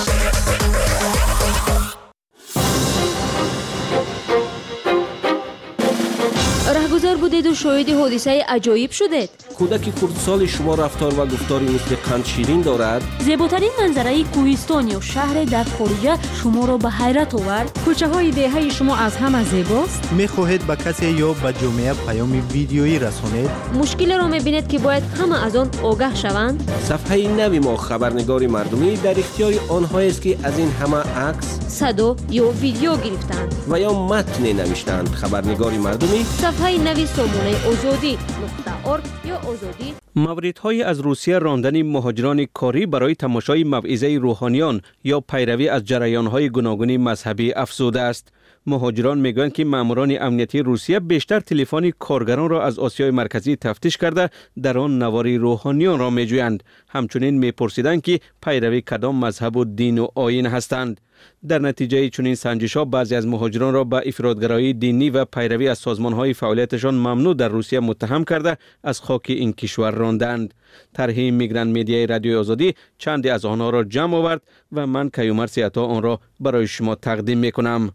راهگذار 7.08 7.30
بودید 7.30 7.48
و 7.48 7.54
شاهد 7.54 7.90
حادثه 7.90 8.44
عجایب 8.48 8.92
شدید. 8.92 9.30
کودک 9.58 9.82
کردسال 9.82 10.46
شما 10.46 10.76
رفتار 10.76 11.20
و 11.20 11.26
گفتاری 11.26 11.66
مثل 11.66 11.96
قند 11.96 12.26
شیرین 12.26 12.62
دارد. 12.62 13.02
زیباترین 13.20 13.70
منظره 13.82 14.24
کوهستان 14.24 14.88
یا 14.88 15.02
شهر 15.02 15.44
در 15.44 15.64
خارجه 15.64 16.18
شما 16.44 16.66
را 16.66 16.78
به 16.78 16.90
حیرت 16.90 17.36
آورد. 17.36 17.80
کوچه 17.86 18.08
های 18.08 18.32
دهه 18.32 18.70
شما 18.70 18.96
از 18.96 19.16
همه 19.16 19.44
زیباست. 19.44 20.12
می 20.12 20.28
خواهید 20.28 20.68
به 20.68 20.76
کسی 20.76 21.12
یا 21.12 21.34
به 21.34 21.54
جامعه 21.62 21.94
پیام 21.94 22.44
ویدیویی 22.54 23.00
رسانید؟ 23.00 23.50
مشکل 23.76 24.18
را 24.18 24.28
می 24.28 24.40
بینید 24.40 24.68
که 24.68 24.80
باید 24.80 25.04
همه 25.04 25.46
از 25.46 25.56
آن 25.56 25.70
آگاه 25.84 26.16
شوند. 26.16 26.72
صفحه 26.84 27.28
نوی 27.28 27.60
ما 27.60 27.78
خبرنگار 27.78 28.48
مردمی 28.48 28.98
در 28.98 29.20
اختیار 29.20 29.54
آنها 29.70 30.00
است 30.00 30.22
که 30.22 30.38
از 30.44 30.58
این 30.58 30.72
همه 30.72 30.98
عکس 30.98 31.60
صدا 31.68 32.16
یا 32.30 32.50
ویدیو 32.50 32.96
گرفتند. 32.96 33.56
و 33.70 33.80
یا 33.80 33.94
متن 33.94 34.44
نوشتند. 34.44 35.10
خبرنگار 35.10 35.72
مردمی 35.72 36.26
صفحه 36.42 36.78
آزادی 36.98 38.18
نقطه 38.44 38.90
ارگ 38.90 39.04
یا 39.26 39.36
آزادی. 39.36 39.94
موردهای 40.16 40.84
از 40.84 41.00
روسیه 41.00 41.40
راندن 41.40 41.82
مهاجران 41.82 42.46
کاری 42.54 42.86
برای 42.86 43.16
تماشای 43.16 43.64
موعظه 43.64 44.18
روحانیان 44.22 44.82
یا 45.04 45.20
پیروی 45.20 45.70
از 45.70 45.84
جریانهای 45.86 46.50
گوناگون 46.50 46.98
مذهبی 46.98 47.54
افزوده 47.54 48.02
است. 48.02 48.32
مهاجران 48.68 49.18
می‌گویند 49.20 49.54
که 49.54 49.66
ماموران 49.66 50.18
امنیتی 50.20 50.60
روسیه 50.60 51.00
بیشتر 51.00 51.40
تلفن 51.40 51.90
کارگران 51.90 52.50
را 52.50 52.64
از 52.64 52.80
آسیای 52.80 53.12
مرکزی 53.12 53.56
تفتیش 53.56 53.98
کرده 53.98 54.30
در 54.62 54.78
آن 54.78 55.04
نواری 55.04 55.38
روحانیان 55.38 56.00
را 56.00 56.10
میجویند. 56.10 56.64
همچنین 56.90 57.38
میپرسیدند 57.38 58.02
که 58.02 58.20
پیروی 58.44 58.82
کدام 58.82 59.26
مذهب 59.26 59.58
و 59.58 59.66
دین 59.66 60.00
و 60.00 60.08
آیین 60.16 60.46
هستند. 60.46 61.02
در 61.48 61.60
نتیجه 61.60 62.10
چنین 62.10 62.36
سنجش 62.36 62.78
ها 62.78 62.86
بعضی 62.86 63.16
از 63.16 63.28
مهاجران 63.28 63.74
را 63.74 63.84
به 63.84 64.02
افرادگرایی 64.06 64.74
دینی 64.74 65.10
و 65.10 65.26
پیروی 65.26 65.68
از 65.68 65.78
سازمان 65.78 66.14
های 66.14 66.34
فعالیتشان 66.34 66.96
ممنوع 66.96 67.34
در 67.34 67.48
روسیه 67.48 67.80
متهم 67.80 68.24
کرده 68.24 68.58
از 68.84 69.02
خاک 69.02 69.26
این 69.28 69.54
کشور 69.54 69.92
راندند. 69.92 70.54
طرح 70.94 71.20
میگرند 71.20 71.72
میدیای 71.74 72.08
رادیو 72.08 72.40
آزادی 72.40 72.74
چندی 72.98 73.30
از 73.30 73.46
آنها 73.46 73.70
را 73.70 73.84
جمع 73.84 74.18
آورد 74.18 74.42
و 74.72 74.88
من 74.88 75.10
کیومر 75.10 75.48
سیاتا 75.48 75.86
آن 75.86 76.04
را 76.04 76.20
برای 76.40 76.68
شما 76.68 76.96
تقدیم 76.96 77.38
می‌کنم. 77.38 77.92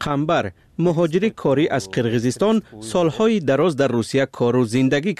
قنبر 0.00 0.52
مهاجری 0.78 1.30
کاری 1.30 1.68
از 1.68 1.90
قرغیزستان 1.90 2.62
سالهای 2.80 3.40
دراز 3.40 3.76
در 3.76 3.88
روسیه 3.88 4.26
کار 4.26 4.56
و 4.56 4.64
زندگی 4.64 5.14